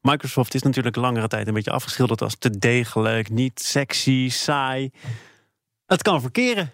Microsoft 0.01 0.53
is 0.53 0.61
natuurlijk 0.61 0.95
langere 0.95 1.27
tijd 1.27 1.47
een 1.47 1.53
beetje 1.53 1.71
afgeschilderd 1.71 2.21
als 2.21 2.35
te 2.39 2.57
degelijk, 2.57 3.29
niet 3.29 3.59
sexy, 3.59 4.29
saai. 4.29 4.91
Het 5.85 6.01
kan 6.01 6.21
verkeren. 6.21 6.71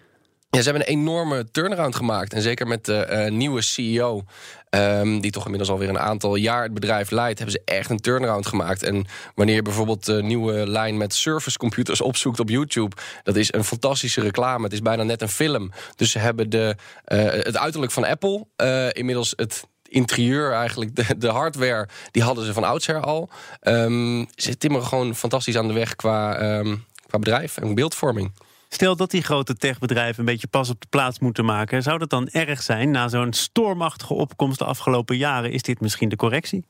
Ja, 0.56 0.62
ze 0.62 0.70
hebben 0.70 0.88
een 0.88 0.98
enorme 0.98 1.50
turnaround 1.50 1.94
gemaakt. 1.94 2.32
En 2.32 2.42
zeker 2.42 2.66
met 2.66 2.84
de 2.84 2.96
eh, 2.96 3.30
nieuwe 3.30 3.62
CEO, 3.62 4.24
ehm, 4.70 5.20
die 5.20 5.30
toch 5.30 5.42
inmiddels 5.42 5.70
alweer 5.70 5.88
een 5.88 5.98
aantal 5.98 6.34
jaar 6.34 6.62
het 6.62 6.74
bedrijf 6.74 7.10
leidt, 7.10 7.38
hebben 7.38 7.60
ze 7.60 7.72
echt 7.72 7.90
een 7.90 8.00
turnaround 8.00 8.46
gemaakt. 8.46 8.82
En 8.82 9.06
wanneer 9.34 9.54
je 9.54 9.62
bijvoorbeeld 9.62 10.04
de 10.04 10.22
nieuwe 10.22 10.66
lijn 10.66 10.96
met 10.96 11.14
service 11.14 11.58
computers 11.58 12.00
opzoekt 12.00 12.40
op 12.40 12.48
YouTube, 12.48 12.96
dat 13.22 13.36
is 13.36 13.52
een 13.52 13.64
fantastische 13.64 14.20
reclame. 14.20 14.64
Het 14.64 14.72
is 14.72 14.82
bijna 14.82 15.02
net 15.02 15.22
een 15.22 15.28
film. 15.28 15.72
Dus 15.96 16.10
ze 16.10 16.18
hebben 16.18 16.50
de, 16.50 16.76
eh, 17.04 17.18
het 17.24 17.56
uiterlijk 17.56 17.92
van 17.92 18.04
Apple, 18.04 18.46
eh, 18.56 18.88
inmiddels 18.92 19.32
het 19.36 19.64
interieur 19.88 20.52
eigenlijk, 20.52 20.96
de, 20.96 21.18
de 21.18 21.28
hardware, 21.28 21.88
die 22.10 22.22
hadden 22.22 22.44
ze 22.44 22.52
van 22.52 22.64
oudsher 22.64 23.00
al. 23.00 23.30
Ehm, 23.60 24.24
ze 24.34 24.58
timmeren 24.58 24.86
gewoon 24.86 25.14
fantastisch 25.14 25.56
aan 25.56 25.68
de 25.68 25.74
weg 25.74 25.96
qua, 25.96 26.36
ehm, 26.36 26.76
qua 27.06 27.18
bedrijf 27.18 27.56
en 27.56 27.74
beeldvorming. 27.74 28.32
Stel 28.72 28.96
dat 28.96 29.10
die 29.10 29.22
grote 29.22 29.54
techbedrijven 29.54 30.18
een 30.18 30.24
beetje 30.24 30.46
pas 30.46 30.70
op 30.70 30.80
de 30.80 30.86
plaats 30.90 31.18
moeten 31.18 31.44
maken. 31.44 31.82
Zou 31.82 31.98
dat 31.98 32.10
dan 32.10 32.28
erg 32.28 32.62
zijn? 32.62 32.90
Na 32.90 33.08
zo'n 33.08 33.32
stormachtige 33.32 34.14
opkomst 34.14 34.58
de 34.58 34.64
afgelopen 34.64 35.16
jaren, 35.16 35.52
is 35.52 35.62
dit 35.62 35.80
misschien 35.80 36.08
de 36.08 36.16
correctie? 36.16 36.64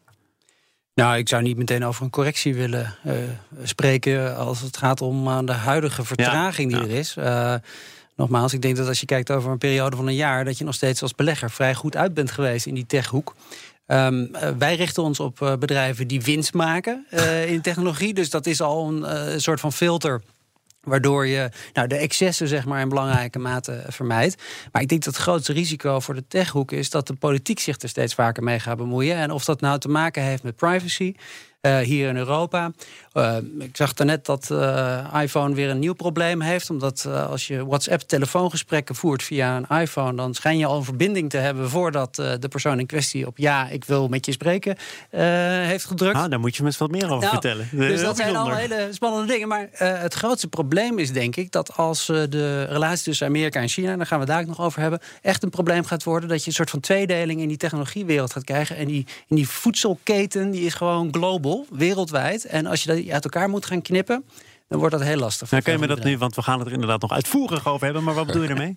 Nou, 0.95 1.17
ik 1.17 1.29
zou 1.29 1.43
niet 1.43 1.57
meteen 1.57 1.85
over 1.85 2.05
een 2.05 2.11
correctie 2.11 2.55
willen 2.55 2.95
uh, 3.07 3.15
spreken 3.63 4.37
als 4.37 4.61
het 4.61 4.77
gaat 4.77 5.01
om 5.01 5.29
uh, 5.29 5.39
de 5.45 5.53
huidige 5.53 6.05
vertraging 6.05 6.71
ja, 6.71 6.79
die 6.79 6.87
ja. 6.87 6.93
er 6.93 6.99
is. 6.99 7.17
Uh, 7.17 7.55
nogmaals, 8.17 8.53
ik 8.53 8.63
denk 8.63 8.77
dat 8.77 8.89
als 8.89 9.01
je 9.01 9.07
kijkt 9.07 9.31
over 9.31 9.51
een 9.51 9.59
periode 9.59 9.97
van 9.97 10.07
een 10.07 10.15
jaar, 10.15 10.45
dat 10.45 10.59
je 10.59 10.65
nog 10.65 10.75
steeds 10.75 11.03
als 11.03 11.15
belegger 11.15 11.51
vrij 11.51 11.75
goed 11.75 11.97
uit 11.97 12.15
bent 12.15 12.31
geweest 12.31 12.67
in 12.67 12.75
die 12.75 12.87
techhoek. 12.87 13.35
Um, 13.87 14.21
uh, 14.21 14.49
wij 14.59 14.75
richten 14.75 15.03
ons 15.03 15.21
op 15.21 15.41
uh, 15.41 15.57
bedrijven 15.57 16.07
die 16.07 16.23
winst 16.23 16.55
maken 16.55 17.07
uh, 17.11 17.51
in 17.51 17.61
technologie. 17.61 18.15
Dus 18.15 18.31
dat 18.31 18.47
is 18.47 18.61
al 18.61 19.05
een 19.05 19.41
soort 19.41 19.61
van 19.61 19.73
filter 19.73 20.23
Waardoor 20.83 21.27
je 21.27 21.49
nou, 21.73 21.89
de 21.89 21.97
excessen 21.97 22.49
zeg 22.49 22.65
maar, 22.65 22.81
in 22.81 22.89
belangrijke 22.89 23.39
mate 23.39 23.85
vermijdt. 23.89 24.43
Maar 24.73 24.83
ik 24.83 24.89
denk 24.89 25.05
dat 25.05 25.15
het 25.15 25.23
grootste 25.23 25.53
risico 25.53 26.01
voor 26.01 26.15
de 26.15 26.27
techhoek 26.29 26.73
is 26.73 26.91
dat 26.91 27.07
de 27.07 27.15
politiek 27.15 27.59
zich 27.59 27.81
er 27.81 27.89
steeds 27.89 28.15
vaker 28.15 28.43
mee 28.43 28.59
gaat 28.59 28.77
bemoeien. 28.77 29.17
En 29.17 29.31
of 29.31 29.45
dat 29.45 29.61
nou 29.61 29.79
te 29.79 29.89
maken 29.89 30.23
heeft 30.23 30.43
met 30.43 30.57
privacy. 30.57 31.15
Uh, 31.67 31.79
hier 31.79 32.09
in 32.09 32.17
Europa. 32.17 32.73
Uh, 33.15 33.37
ik 33.59 33.77
zag 33.77 33.93
daarnet 33.93 34.27
dat 34.27 34.49
uh, 34.53 35.07
iPhone 35.23 35.55
weer 35.55 35.71
een 35.71 35.79
nieuw 35.79 35.93
probleem 35.93 36.41
heeft. 36.41 36.71
Omdat 36.71 37.07
als 37.07 37.47
je 37.47 37.67
WhatsApp-telefoongesprekken 37.67 38.95
voert 38.95 39.23
via 39.23 39.57
een 39.57 39.81
iPhone... 39.81 40.15
dan 40.15 40.35
schijn 40.35 40.59
je 40.59 40.67
al 40.67 40.77
een 40.77 40.85
verbinding 40.85 41.31
te 41.31 41.37
hebben... 41.37 41.71
voordat 41.71 42.15
de 42.15 42.49
persoon 42.49 42.79
in 42.79 42.87
kwestie 42.87 43.27
op 43.27 43.39
ja, 43.39 43.69
ik 43.69 43.85
wil 43.85 44.09
met 44.09 44.27
je 44.27 44.33
spreken 44.33 44.77
heeft 45.67 45.85
gedrukt. 45.85 46.17
Ah, 46.17 46.31
daar 46.31 46.41
moet 46.41 46.57
je 46.57 46.63
me 46.63 46.69
eens 46.69 46.79
wat 46.79 46.91
meer 46.91 47.05
over 47.05 47.19
nou, 47.19 47.31
vertellen. 47.31 47.69
Dus 47.73 48.01
dat 48.01 48.17
zijn 48.17 48.37
allemaal 48.37 48.57
hele 48.57 48.89
spannende 48.91 49.33
dingen. 49.33 49.49
Maar 49.49 49.69
het 49.73 50.15
grootste 50.15 50.49
probleem 50.49 50.99
is 50.99 51.13
denk 51.13 51.37
ik... 51.37 51.53
dat 51.53 51.77
als 51.77 52.07
de 52.07 52.65
relatie 52.65 53.05
tussen 53.05 53.27
Amerika 53.27 53.61
en 53.61 53.69
China... 53.69 53.97
daar 53.97 54.07
gaan 54.07 54.21
we 54.21 54.27
daar 54.27 54.41
ook 54.41 54.47
nog 54.47 54.61
over 54.61 54.81
hebben... 54.81 55.01
echt 55.21 55.43
een 55.43 55.51
probleem 55.51 55.85
gaat 55.85 56.03
worden... 56.03 56.29
dat 56.29 56.41
je 56.41 56.47
een 56.47 56.53
soort 56.53 56.71
van 56.71 56.81
tweedeling 56.81 57.41
in 57.41 57.49
die 57.49 57.57
technologiewereld 57.57 58.33
gaat 58.33 58.45
krijgen. 58.45 58.77
En 58.77 58.87
die, 58.87 59.07
in 59.29 59.37
die 59.37 59.49
voedselketen 59.49 60.51
die 60.51 60.65
is 60.65 60.75
gewoon 60.75 61.09
global 61.13 61.51
wereldwijd. 61.71 62.45
En 62.45 62.67
als 62.67 62.83
je 62.83 62.95
dat 62.95 63.09
uit 63.09 63.25
elkaar 63.25 63.49
moet 63.49 63.67
gaan 63.67 63.83
knippen, 63.83 64.25
dan 64.69 64.79
wordt 64.79 64.97
dat 64.97 65.05
heel 65.05 65.17
lastig. 65.17 65.51
Nou, 65.51 65.63
kun 65.63 65.73
je 65.73 65.79
me 65.79 65.87
dat 65.87 66.05
nu, 66.05 66.19
want 66.19 66.35
we 66.35 66.43
gaan 66.43 66.59
het 66.59 66.67
er 66.67 66.73
inderdaad 66.73 67.01
nog 67.01 67.13
uitvoerig 67.13 67.67
over 67.69 67.85
hebben, 67.85 68.05
maar 68.05 68.15
wat 68.15 68.27
bedoel 68.27 68.43
je 68.43 68.49
ermee? 68.57 68.77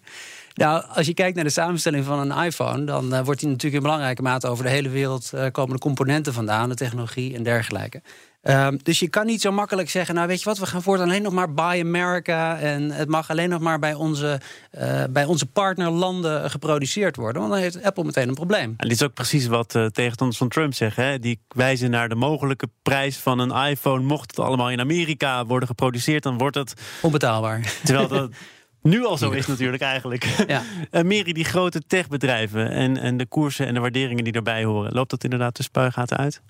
Nou, 0.53 0.83
als 0.93 1.05
je 1.05 1.13
kijkt 1.13 1.35
naar 1.35 1.43
de 1.43 1.49
samenstelling 1.49 2.05
van 2.05 2.31
een 2.31 2.43
iPhone, 2.45 2.83
dan 2.83 3.13
uh, 3.13 3.21
wordt 3.21 3.39
die 3.39 3.49
natuurlijk 3.49 3.75
in 3.75 3.81
belangrijke 3.81 4.21
mate 4.21 4.47
over 4.47 4.63
de 4.63 4.69
hele 4.69 4.89
wereld 4.89 5.31
uh, 5.35 5.45
komen 5.51 5.73
de 5.73 5.81
componenten 5.81 6.33
vandaan, 6.33 6.69
de 6.69 6.75
technologie 6.75 7.35
en 7.35 7.43
dergelijke. 7.43 8.01
Um, 8.47 8.79
dus 8.83 8.99
je 8.99 9.09
kan 9.09 9.25
niet 9.25 9.41
zo 9.41 9.51
makkelijk 9.51 9.89
zeggen, 9.89 10.15
nou 10.15 10.27
weet 10.27 10.39
je 10.39 10.45
wat, 10.45 10.57
we 10.57 10.65
gaan 10.65 10.81
voortaan 10.81 11.07
alleen 11.07 11.21
nog 11.21 11.33
maar 11.33 11.53
Buy 11.53 11.79
America 11.81 12.57
en 12.59 12.91
het 12.91 13.09
mag 13.09 13.29
alleen 13.29 13.49
nog 13.49 13.59
maar 13.59 13.79
bij 13.79 13.93
onze, 13.93 14.39
uh, 14.79 15.03
bij 15.09 15.25
onze 15.25 15.45
partnerlanden 15.45 16.49
geproduceerd 16.49 17.15
worden, 17.15 17.41
want 17.41 17.53
dan 17.53 17.61
heeft 17.61 17.83
Apple 17.83 18.03
meteen 18.03 18.27
een 18.27 18.33
probleem. 18.33 18.73
En 18.77 18.87
dit 18.87 18.91
is 18.91 19.03
ook 19.03 19.13
precies 19.13 19.47
wat 19.47 19.75
uh, 19.75 19.85
tegenstanders 19.85 20.37
van 20.39 20.49
Trump 20.49 20.73
zeggen. 20.73 21.05
Hè? 21.05 21.19
Die 21.19 21.39
wijzen 21.47 21.89
naar 21.89 22.09
de 22.09 22.15
mogelijke 22.15 22.67
prijs 22.81 23.17
van 23.17 23.39
een 23.39 23.69
iPhone. 23.69 24.03
Mocht 24.03 24.29
het 24.29 24.45
allemaal 24.45 24.71
in 24.71 24.79
Amerika 24.79 25.45
worden 25.45 25.67
geproduceerd, 25.67 26.23
dan 26.23 26.37
wordt 26.37 26.55
het 26.55 26.73
onbetaalbaar. 27.01 27.73
Terwijl 27.83 28.07
dat 28.07 28.31
nu 28.81 29.05
al 29.05 29.17
zo 29.17 29.31
is 29.31 29.47
natuurlijk 29.47 29.83
eigenlijk. 29.83 30.23
Ja. 30.47 30.63
Uh, 30.91 31.01
Meri, 31.01 31.33
die 31.33 31.45
grote 31.45 31.81
techbedrijven 31.87 32.69
en, 32.69 32.97
en 32.97 33.17
de 33.17 33.25
koersen 33.25 33.67
en 33.67 33.73
de 33.73 33.79
waarderingen 33.79 34.23
die 34.23 34.33
daarbij 34.33 34.63
horen, 34.63 34.93
loopt 34.93 35.09
dat 35.09 35.23
inderdaad 35.23 35.55
de 35.55 35.63
spuigaten 35.63 36.17
uit? 36.17 36.41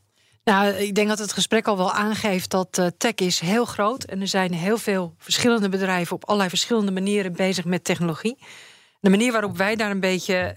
Nou, 0.46 0.74
ik 0.74 0.96
denk 0.96 1.08
dat 1.08 1.20
het 1.20 1.34
gesprek 1.34 1.68
al 1.68 1.78
wel 1.78 1.92
aangeeft 1.92 2.50
dat 2.50 2.78
uh, 2.78 2.88
tech 2.98 3.16
is 3.16 3.40
heel 3.40 3.66
groot. 3.66 4.04
En 4.04 4.22
er 4.22 4.28
zijn 4.28 4.54
heel 4.54 4.78
veel 4.78 5.14
verschillende 5.18 5.70
bedrijven 5.70 6.16
op 6.16 6.26
allerlei 6.26 6.50
verschillende 6.50 6.92
manieren 6.92 7.34
bezig 7.34 7.66
met 7.66 7.84
technologie. 7.84 8.38
De 9.06 9.12
manier 9.12 9.32
waarop 9.32 9.58
wij 9.58 9.76
daar 9.76 9.92
een 9.92 10.00
beetje 10.00 10.50
uh, 10.50 10.56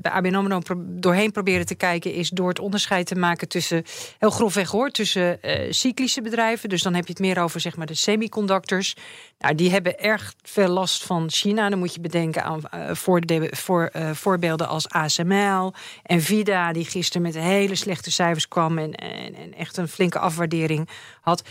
bij 0.00 0.12
ABN 0.12 0.34
AMRO 0.34 0.60
doorheen 0.78 1.32
proberen 1.32 1.66
te 1.66 1.74
kijken... 1.74 2.12
is 2.12 2.28
door 2.28 2.48
het 2.48 2.58
onderscheid 2.58 3.06
te 3.06 3.14
maken 3.14 3.48
tussen, 3.48 3.84
heel 4.18 4.30
grofweg 4.30 4.70
hoor... 4.70 4.90
tussen 4.90 5.38
uh, 5.42 5.72
cyclische 5.72 6.22
bedrijven, 6.22 6.68
dus 6.68 6.82
dan 6.82 6.94
heb 6.94 7.04
je 7.04 7.12
het 7.12 7.20
meer 7.20 7.38
over 7.38 7.60
zeg 7.60 7.76
maar, 7.76 7.86
de 7.86 7.94
semiconductors. 7.94 8.96
Nou, 9.38 9.54
die 9.54 9.70
hebben 9.70 9.98
erg 9.98 10.34
veel 10.42 10.68
last 10.68 11.04
van 11.04 11.30
China. 11.30 11.68
Dan 11.68 11.78
moet 11.78 11.94
je 11.94 12.00
bedenken 12.00 12.44
aan 12.44 12.60
uh, 12.74 12.90
voor, 12.94 13.22
voor, 13.50 13.90
voorbeelden 14.12 14.68
als 14.68 14.88
ASML... 14.88 15.72
Nvidia, 16.02 16.72
die 16.72 16.84
gisteren 16.84 17.22
met 17.22 17.34
hele 17.34 17.74
slechte 17.74 18.10
cijfers 18.10 18.48
kwam... 18.48 18.78
en, 18.78 18.92
en, 18.94 19.34
en 19.34 19.54
echt 19.54 19.76
een 19.76 19.88
flinke 19.88 20.18
afwaardering 20.18 20.88
had 21.20 21.42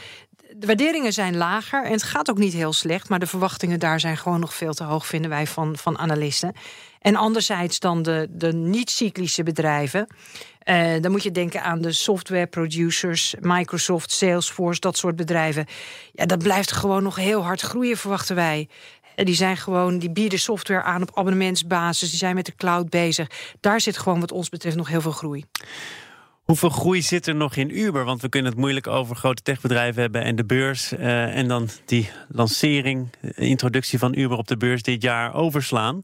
de 0.61 0.67
waarderingen 0.67 1.13
zijn 1.13 1.37
lager 1.37 1.83
en 1.83 1.91
het 1.91 2.03
gaat 2.03 2.29
ook 2.29 2.37
niet 2.37 2.53
heel 2.53 2.73
slecht, 2.73 3.09
maar 3.09 3.19
de 3.19 3.27
verwachtingen 3.27 3.79
daar 3.79 3.99
zijn 3.99 4.17
gewoon 4.17 4.39
nog 4.39 4.53
veel 4.53 4.73
te 4.73 4.83
hoog, 4.83 5.05
vinden 5.05 5.29
wij 5.29 5.47
van, 5.47 5.77
van 5.77 5.97
analisten. 5.97 6.53
En 6.99 7.15
anderzijds 7.15 7.79
dan 7.79 8.01
de, 8.01 8.27
de 8.29 8.53
niet-cyclische 8.53 9.43
bedrijven. 9.43 10.07
Uh, 10.63 11.01
dan 11.01 11.11
moet 11.11 11.23
je 11.23 11.31
denken 11.31 11.63
aan 11.63 11.81
de 11.81 11.91
software 11.91 12.47
producers, 12.47 13.35
Microsoft, 13.39 14.11
Salesforce, 14.11 14.79
dat 14.79 14.97
soort 14.97 15.15
bedrijven. 15.15 15.65
Ja, 16.11 16.25
dat 16.25 16.39
blijft 16.39 16.71
gewoon 16.71 17.03
nog 17.03 17.15
heel 17.15 17.43
hard 17.43 17.61
groeien, 17.61 17.97
verwachten 17.97 18.35
wij. 18.35 18.69
Die 19.15 19.35
zijn 19.35 19.57
gewoon, 19.57 19.99
die 19.99 20.11
bieden 20.11 20.39
software 20.39 20.83
aan 20.83 21.01
op 21.01 21.17
abonnementsbasis. 21.17 22.09
Die 22.09 22.17
zijn 22.17 22.35
met 22.35 22.45
de 22.45 22.55
cloud 22.55 22.89
bezig. 22.89 23.27
Daar 23.59 23.81
zit 23.81 23.97
gewoon, 23.97 24.19
wat 24.19 24.31
ons 24.31 24.49
betreft, 24.49 24.75
nog 24.75 24.87
heel 24.87 25.01
veel 25.01 25.11
groei. 25.11 25.45
Hoeveel 26.51 26.69
groei 26.69 27.01
zit 27.01 27.27
er 27.27 27.35
nog 27.35 27.55
in 27.55 27.77
Uber? 27.77 28.05
Want 28.05 28.21
we 28.21 28.29
kunnen 28.29 28.51
het 28.51 28.59
moeilijk 28.59 28.87
over 28.87 29.15
grote 29.15 29.41
techbedrijven 29.41 30.01
hebben 30.01 30.23
en 30.23 30.35
de 30.35 30.45
beurs. 30.45 30.93
Uh, 30.93 31.37
en 31.37 31.47
dan 31.47 31.69
die 31.85 32.09
lancering, 32.27 33.09
introductie 33.35 33.99
van 33.99 34.17
Uber 34.17 34.37
op 34.37 34.47
de 34.47 34.57
beurs 34.57 34.83
dit 34.83 35.01
jaar 35.01 35.33
overslaan. 35.33 36.01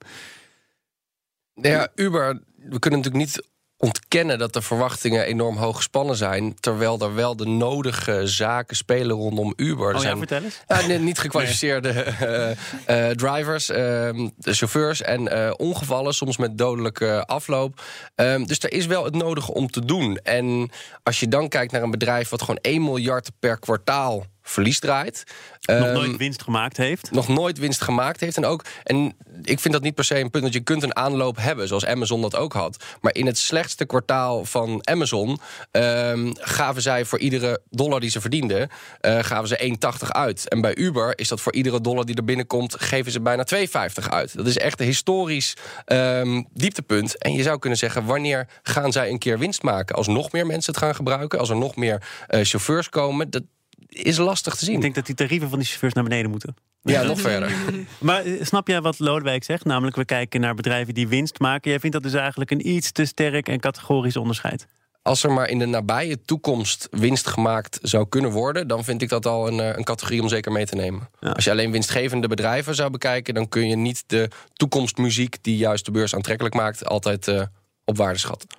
Ja, 1.53 1.87
Uber, 1.95 2.41
we 2.55 2.79
kunnen 2.79 2.99
natuurlijk 2.99 3.25
niet 3.25 3.47
ontkennen 3.77 4.39
dat 4.39 4.53
de 4.53 4.61
verwachtingen 4.61 5.25
enorm 5.25 5.57
hoog 5.57 5.75
gespannen 5.75 6.15
zijn. 6.15 6.59
Terwijl 6.59 6.99
er 6.99 7.15
wel 7.15 7.35
de 7.35 7.45
nodige 7.45 8.27
zaken 8.27 8.75
spelen 8.75 9.15
rondom 9.15 9.53
Uber. 9.55 9.87
Oh, 9.87 9.93
er 9.93 9.99
zijn 9.99 10.17
vertel 10.17 10.41
eens. 10.41 10.61
Uh, 10.89 10.99
niet 10.99 11.19
gekwalificeerde 11.27 12.13
nee. 12.19 13.09
uh, 13.09 13.09
drivers, 13.09 13.69
ehm, 13.69 14.27
chauffeurs 14.41 15.01
en 15.01 15.55
ongevallen, 15.59 16.13
soms 16.13 16.37
met 16.37 16.57
dodelijke 16.57 17.25
afloop. 17.25 17.81
Um, 18.15 18.47
dus 18.47 18.59
er 18.59 18.71
is 18.71 18.85
wel 18.85 19.03
het 19.03 19.15
nodige 19.15 19.53
om 19.53 19.69
te 19.69 19.85
doen. 19.85 20.17
En 20.23 20.69
als 21.03 21.19
je 21.19 21.27
dan 21.27 21.47
kijkt 21.47 21.71
naar 21.71 21.81
een 21.81 21.91
bedrijf 21.91 22.29
wat 22.29 22.41
gewoon 22.41 22.59
1 22.61 22.83
miljard 22.83 23.31
per 23.39 23.59
kwartaal 23.59 24.25
verlies 24.49 24.79
draait. 24.79 25.23
Nog 25.61 25.87
um, 25.87 25.93
nooit 25.93 26.17
winst 26.17 26.41
gemaakt 26.41 26.77
heeft. 26.77 27.11
Nog 27.11 27.27
nooit 27.27 27.57
winst 27.57 27.81
gemaakt 27.81 28.19
heeft. 28.19 28.37
En 28.37 28.45
ook, 28.45 28.65
en 28.83 29.15
ik 29.41 29.59
vind 29.59 29.73
dat 29.73 29.83
niet 29.83 29.95
per 29.95 30.03
se 30.03 30.19
een 30.19 30.29
punt, 30.29 30.43
want 30.43 30.55
je 30.55 30.59
kunt 30.59 30.83
een 30.83 30.95
aanloop 30.95 31.37
hebben, 31.37 31.67
zoals 31.67 31.85
Amazon 31.85 32.21
dat 32.21 32.35
ook 32.35 32.53
had. 32.53 32.83
Maar 33.01 33.15
in 33.15 33.25
het 33.25 33.37
slechtste 33.37 33.85
kwartaal 33.85 34.45
van 34.45 34.87
Amazon 34.87 35.39
um, 35.71 36.31
gaven 36.39 36.81
zij 36.81 37.05
voor 37.05 37.19
iedere 37.19 37.61
dollar 37.69 37.99
die 37.99 38.09
ze 38.09 38.21
verdienden, 38.21 38.69
uh, 39.01 39.23
gaven 39.23 39.47
ze 39.47 39.77
1,80 40.03 40.07
uit. 40.07 40.49
En 40.49 40.61
bij 40.61 40.75
Uber 40.75 41.19
is 41.19 41.27
dat 41.27 41.41
voor 41.41 41.53
iedere 41.53 41.81
dollar 41.81 42.05
die 42.05 42.15
er 42.15 42.23
binnenkomt, 42.23 42.75
geven 42.79 43.11
ze 43.11 43.21
bijna 43.21 43.45
2,50 43.55 44.09
uit. 44.09 44.37
Dat 44.37 44.47
is 44.47 44.57
echt 44.57 44.79
een 44.79 44.85
historisch 44.85 45.53
um, 45.85 46.47
dieptepunt. 46.53 47.17
En 47.17 47.33
je 47.33 47.43
zou 47.43 47.59
kunnen 47.59 47.79
zeggen, 47.79 48.05
wanneer 48.05 48.47
gaan 48.63 48.91
zij 48.91 49.09
een 49.09 49.19
keer 49.19 49.39
winst 49.39 49.63
maken? 49.63 49.95
Als 49.95 50.07
nog 50.07 50.31
meer 50.31 50.45
mensen 50.45 50.73
het 50.73 50.83
gaan 50.83 50.95
gebruiken, 50.95 51.39
als 51.39 51.49
er 51.49 51.55
nog 51.55 51.75
meer 51.75 52.01
uh, 52.29 52.43
chauffeurs 52.43 52.89
komen. 52.89 53.29
Dat, 53.29 53.43
is 53.89 54.17
lastig 54.17 54.55
te 54.55 54.65
zien. 54.65 54.75
Ik 54.75 54.81
denk 54.81 54.95
dat 54.95 55.05
die 55.05 55.15
tarieven 55.15 55.49
van 55.49 55.57
die 55.57 55.67
chauffeurs 55.67 55.93
naar 55.93 56.03
beneden 56.03 56.31
moeten. 56.31 56.55
Ja, 56.81 57.03
nog 57.03 57.21
verder. 57.21 57.51
Maar 57.99 58.23
snap 58.41 58.67
jij 58.67 58.81
wat 58.81 58.99
Lodewijk 58.99 59.43
zegt? 59.43 59.65
Namelijk, 59.65 59.95
we 59.95 60.05
kijken 60.05 60.41
naar 60.41 60.55
bedrijven 60.55 60.93
die 60.93 61.07
winst 61.07 61.39
maken. 61.39 61.69
Jij 61.69 61.79
vindt 61.79 61.95
dat 61.95 62.11
dus 62.11 62.13
eigenlijk 62.13 62.51
een 62.51 62.67
iets 62.67 62.91
te 62.91 63.05
sterk 63.05 63.47
en 63.47 63.59
categorisch 63.59 64.17
onderscheid? 64.17 64.67
Als 65.01 65.23
er 65.23 65.31
maar 65.31 65.49
in 65.49 65.59
de 65.59 65.65
nabije 65.65 66.21
toekomst 66.21 66.87
winst 66.91 67.27
gemaakt 67.27 67.79
zou 67.81 68.07
kunnen 68.09 68.31
worden, 68.31 68.67
dan 68.67 68.83
vind 68.83 69.01
ik 69.01 69.09
dat 69.09 69.25
al 69.25 69.47
een, 69.47 69.77
een 69.77 69.83
categorie 69.83 70.21
om 70.21 70.27
zeker 70.27 70.51
mee 70.51 70.65
te 70.65 70.75
nemen. 70.75 71.09
Ja. 71.19 71.29
Als 71.29 71.43
je 71.43 71.51
alleen 71.51 71.71
winstgevende 71.71 72.27
bedrijven 72.27 72.75
zou 72.75 72.89
bekijken, 72.89 73.33
dan 73.33 73.49
kun 73.49 73.67
je 73.67 73.75
niet 73.75 74.03
de 74.07 74.29
toekomstmuziek 74.53 75.37
die 75.41 75.57
juist 75.57 75.85
de 75.85 75.91
beurs 75.91 76.15
aantrekkelijk 76.15 76.55
maakt, 76.55 76.85
altijd 76.85 77.27
uh, 77.27 77.41
op 77.85 77.97
waarde 77.97 78.19
schatten. 78.19 78.49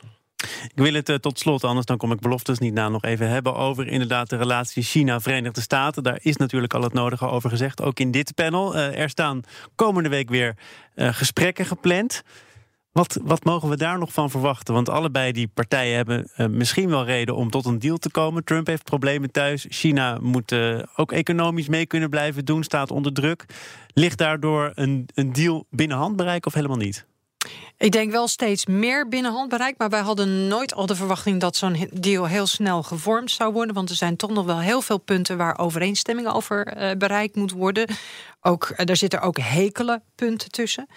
Ik 0.43 0.73
wil 0.75 0.93
het 0.93 1.09
uh, 1.09 1.17
tot 1.17 1.39
slot, 1.39 1.65
anders 1.65 1.87
dan 1.87 1.97
kom 1.97 2.13
ik 2.13 2.21
beloftes 2.21 2.59
niet 2.59 2.75
na, 2.75 2.89
nog 2.89 3.05
even 3.05 3.29
hebben 3.29 3.55
over 3.55 3.87
inderdaad 3.87 4.31
de 4.31 4.37
relatie 4.37 4.83
China-Verenigde 4.83 5.61
Staten. 5.61 6.03
Daar 6.03 6.19
is 6.23 6.37
natuurlijk 6.37 6.75
al 6.75 6.83
het 6.83 6.93
nodige 6.93 7.27
over 7.27 7.51
gezegd, 7.51 7.83
ook 7.83 8.01
in 8.01 8.11
dit 8.11 8.35
panel. 8.35 8.77
Uh, 8.77 8.99
er 8.99 9.09
staan 9.09 9.43
komende 9.75 10.09
week 10.09 10.29
weer 10.29 10.57
uh, 10.95 11.09
gesprekken 11.13 11.67
gepland. 11.67 12.23
Wat, 12.93 13.19
wat, 13.23 13.45
mogen 13.45 13.69
we 13.69 13.77
daar 13.77 13.99
nog 13.99 14.13
van 14.13 14.31
verwachten? 14.31 14.75
Want 14.75 14.89
allebei 14.89 15.33
die 15.33 15.49
partijen 15.49 15.97
hebben 15.97 16.31
misschien 16.57 16.89
wel 16.89 17.05
reden 17.05 17.37
om 17.37 17.51
tot 17.51 17.67
een 17.67 17.79
deal 17.79 17.97
te 17.97 18.11
komen. 18.11 18.45
Trump 18.45 18.67
heeft 18.67 18.85
problemen 18.85 19.31
thuis. 19.31 19.67
China 19.69 20.19
moet 20.21 20.55
ook 20.97 21.13
economisch 21.13 21.69
mee 21.69 21.87
kunnen 21.87 22.11
blijven 22.11 22.45
doen, 22.45 22.63
staat 22.63 22.91
onder 22.91 23.13
druk. 23.13 23.45
Ligt 23.93 24.19
daardoor 24.19 24.73
een, 24.75 25.09
een 25.15 25.33
deal 25.33 25.67
binnen 25.71 25.97
handbereik 25.97 26.47
of 26.47 26.55
helemaal 26.55 26.77
niet? 26.77 27.07
Ik 27.77 27.93
denk 27.93 28.11
wel 28.11 28.29
steeds 28.29 28.67
meer 28.67 29.09
binnen 29.09 29.33
handbereik. 29.33 29.79
Maar 29.79 29.89
wij 29.89 30.01
hadden 30.01 30.49
nooit 30.49 30.75
al 30.75 30.87
de 30.87 30.95
verwachting 30.95 31.41
dat 31.41 31.57
zo'n 31.57 31.89
deal 31.93 32.27
heel 32.27 32.47
snel 32.47 32.83
gevormd 32.83 33.31
zou 33.31 33.53
worden. 33.53 33.75
Want 33.75 33.91
er 33.91 33.97
zijn 33.97 34.17
toch 34.17 34.31
nog 34.31 34.47
wel 34.47 34.61
heel 34.61 34.83
veel 34.83 34.99
punten 34.99 35.37
waar 35.37 35.59
overeenstemming 35.59 36.29
over 36.29 36.77
uh, 36.77 36.91
bereikt 36.97 37.37
moet 37.37 37.53
worden. 37.53 37.89
Ook, 38.41 38.69
uh, 38.71 38.87
daar 38.87 38.97
zitten 38.97 39.21
ook 39.21 39.39
hekele 39.39 40.03
punten 40.15 40.51
tussen. 40.51 40.89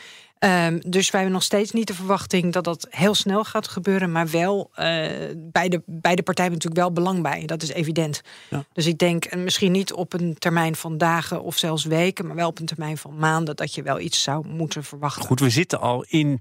Um, 0.44 0.80
dus 0.86 1.10
wij 1.10 1.22
hebben 1.22 1.32
nog 1.32 1.44
steeds 1.44 1.72
niet 1.72 1.88
de 1.88 1.94
verwachting 1.94 2.54
dat 2.54 2.64
dat 2.64 2.88
heel 2.90 3.14
snel 3.14 3.44
gaat 3.44 3.68
gebeuren. 3.68 4.12
Maar 4.12 4.30
wel, 4.30 4.72
uh, 4.76 5.06
beide, 5.38 5.82
beide 5.86 6.24
partijen 6.24 6.52
hebben 6.52 6.52
natuurlijk 6.52 6.76
wel 6.76 6.92
belang 6.92 7.22
bij. 7.22 7.46
Dat 7.46 7.64
is 7.64 7.70
evident. 7.70 8.22
Ja. 8.50 8.66
Dus 8.74 8.86
ik 8.86 8.98
denk 8.98 9.36
misschien 9.36 9.72
niet 9.72 9.94
op 9.94 10.14
een 10.14 10.36
termijn 10.38 10.76
van 10.76 10.98
dagen 10.98 11.44
of 11.44 11.58
zelfs 11.58 11.84
weken. 11.84 12.28
Maar 12.28 12.36
wel 12.36 12.48
op 12.48 12.60
een 12.60 12.66
termijn 12.66 12.98
van 12.98 13.18
maanden 13.18 13.56
dat 13.56 13.76
je 13.76 13.84
wel 13.84 14.00
iets 14.00 14.24
zou 14.24 14.48
moeten 14.48 14.84
verwachten. 14.84 15.26
Goed, 15.26 15.40
we 15.40 15.50
zitten 15.50 15.80
al 15.80 16.06
in 16.08 16.40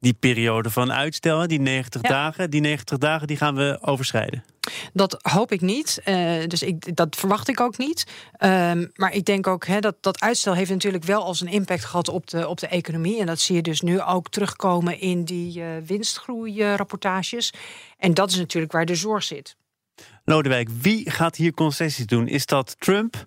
die 0.00 0.14
periode 0.14 0.70
van 0.70 0.92
uitstel, 0.92 1.46
die 1.46 1.60
90 1.60 2.02
ja. 2.02 2.08
dagen. 2.08 2.50
Die 2.50 2.60
90 2.60 2.98
dagen 2.98 3.26
die 3.26 3.36
gaan 3.36 3.54
we 3.54 3.78
overschrijden. 3.80 4.44
Dat 4.92 5.18
hoop 5.22 5.52
ik 5.52 5.60
niet. 5.60 6.00
Uh, 6.04 6.46
dus 6.46 6.62
ik, 6.62 6.96
dat 6.96 7.16
verwacht 7.16 7.48
ik 7.48 7.60
ook 7.60 7.78
niet. 7.78 8.06
Um, 8.40 8.90
maar 8.94 9.12
ik 9.12 9.24
denk 9.24 9.46
ook 9.46 9.66
hè, 9.66 9.80
dat 9.80 9.96
dat 10.00 10.20
uitstel 10.20 10.54
heeft 10.54 10.70
natuurlijk 10.70 11.04
wel 11.04 11.24
als 11.24 11.40
een 11.40 11.48
impact 11.48 11.84
gehad 11.84 12.08
op 12.08 12.26
de, 12.26 12.48
op 12.48 12.58
de 12.58 12.66
economie. 12.66 13.20
En 13.20 13.26
dat 13.26 13.40
zie 13.40 13.56
je 13.56 13.62
dus 13.62 13.80
nu 13.80 14.00
ook 14.00 14.28
terugkomen 14.28 15.00
in 15.00 15.24
die 15.24 15.60
uh, 15.60 15.66
winstgroeirapportages. 15.86 17.52
En 17.98 18.14
dat 18.14 18.30
is 18.30 18.36
natuurlijk 18.36 18.72
waar 18.72 18.86
de 18.86 18.94
zorg 18.94 19.22
zit. 19.22 19.56
Lodewijk, 20.24 20.68
wie 20.80 21.10
gaat 21.10 21.36
hier 21.36 21.52
concessies 21.52 22.06
doen? 22.06 22.28
Is 22.28 22.46
dat 22.46 22.76
Trump 22.78 23.26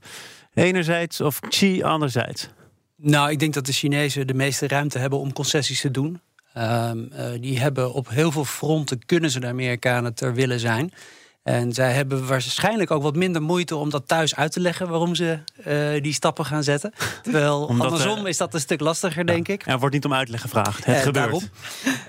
enerzijds 0.54 1.22
of 1.22 1.40
Xi 1.40 1.84
anderzijds? 1.84 2.50
Nou, 2.96 3.32
ik 3.32 3.40
denk 3.40 3.54
dat 3.54 3.66
de 3.66 3.72
Chinezen 3.72 4.28
de 4.28 4.34
meeste 4.34 4.68
ruimte 4.68 5.00
hebben 5.00 5.20
om 5.20 5.34
concessies 5.34 5.82
te 5.82 5.92
doen. 5.92 6.22
Um, 6.58 7.12
uh, 7.14 7.32
die 7.40 7.60
hebben 7.60 7.94
op 7.94 8.10
heel 8.10 8.32
veel 8.32 8.46
fronten 8.46 9.06
kunnen 9.06 9.32
ze 9.32 9.40
de 9.40 9.48
Amerikanen 9.48 10.14
ter 10.14 10.34
willen 10.34 10.60
zijn. 10.60 10.94
En 11.44 11.74
zij 11.74 11.92
hebben 11.92 12.28
waarschijnlijk 12.28 12.92
ook 12.92 13.02
wat 13.02 13.16
minder 13.16 13.42
moeite 13.42 13.76
om 13.76 13.90
dat 13.90 14.08
thuis 14.08 14.36
uit 14.36 14.52
te 14.52 14.60
leggen 14.60 14.90
waarom 14.90 15.16
ze 15.16 15.40
uh, 15.68 16.04
die 16.04 16.14
stappen 16.14 16.46
gaan 16.46 16.64
zetten. 16.64 16.94
Terwijl 17.24 17.66
Omdat, 17.66 17.86
andersom 17.86 18.26
is 18.26 18.38
dat 18.38 18.54
een 18.54 18.60
stuk 18.60 18.80
lastiger, 18.80 19.26
denk 19.26 19.48
ik. 19.48 19.68
Er 19.68 19.80
wordt 19.80 19.96
niet 19.96 20.06
om 20.06 20.14
uitleg 20.14 20.42
gevraagd. 20.42 20.86
Het 20.86 20.96
uh, 20.96 21.02
gebeurt. 21.02 21.50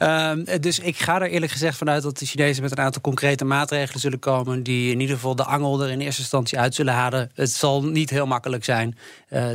Um, 0.01 0.61
dus 0.61 0.79
ik 0.79 0.99
ga 0.99 1.21
er 1.21 1.31
eerlijk 1.31 1.53
gezegd 1.53 1.79
vanuit 1.79 2.03
dat 2.03 2.19
de 2.19 2.27
Chinezen 2.27 2.63
met 2.63 2.73
een 2.73 2.85
aantal 2.85 3.01
concrete 3.01 3.45
maatregelen 3.45 4.01
zullen 4.01 4.19
komen. 4.19 4.63
die 4.63 4.93
in 4.93 5.01
ieder 5.01 5.17
geval 5.17 5.37
de 5.37 5.45
angel 5.45 5.83
er 5.83 5.91
in 5.91 6.01
eerste 6.01 6.21
instantie 6.21 6.59
uit 6.59 6.75
zullen 6.75 6.95
halen. 6.95 7.31
Het 7.35 7.51
zal 7.51 7.85
niet 7.85 8.11
heel 8.11 8.27
makkelijk 8.27 8.65
zijn, 8.65 8.99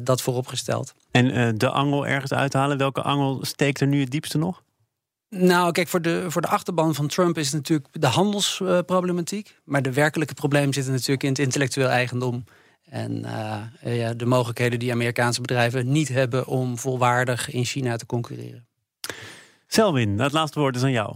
dat 0.04 0.22
vooropgesteld. 0.22 0.94
En 1.12 1.58
de 1.58 1.70
angel 1.70 2.08
ergens 2.08 2.34
uithalen, 2.34 2.78
welke 2.78 3.02
angel 3.02 3.40
steekt 3.42 3.82
er 3.82 3.88
nu 3.88 4.00
het 4.00 4.12
diepste 4.12 4.38
nog? 4.38 4.62
Nou, 5.30 5.72
kijk, 5.72 5.88
voor 5.88 6.02
de, 6.02 6.26
voor 6.28 6.42
de 6.42 6.48
achterban 6.48 6.96
van 6.96 7.08
Trump 7.08 7.38
is 7.38 7.52
natuurlijk 7.52 7.88
de 7.92 8.08
handelsproblematiek. 8.08 9.60
Maar 9.64 9.82
de 9.82 9.94
werkelijke 9.94 10.34
problemen 10.34 10.74
zitten 10.74 10.94
natuurlijk 10.94 11.24
in 11.24 11.30
het 11.30 11.40
intellectueel 11.40 11.90
eigendom. 11.90 12.44
En 12.90 13.26
uh, 13.84 13.98
ja, 13.98 14.14
de 14.14 14.26
mogelijkheden 14.26 14.80
die 14.80 14.92
Amerikaanse 14.92 15.42
bedrijven 15.42 15.92
niet 15.92 16.08
hebben 16.08 16.46
om 16.46 16.78
volwaardig 16.78 17.52
in 17.52 17.66
China 17.66 17.96
te 17.96 18.06
concurreren. 18.06 18.68
Selwin, 19.68 20.20
het 20.20 20.32
laatste 20.32 20.60
woord 20.60 20.76
is 20.76 20.84
aan 20.84 20.92
jou. 20.92 21.16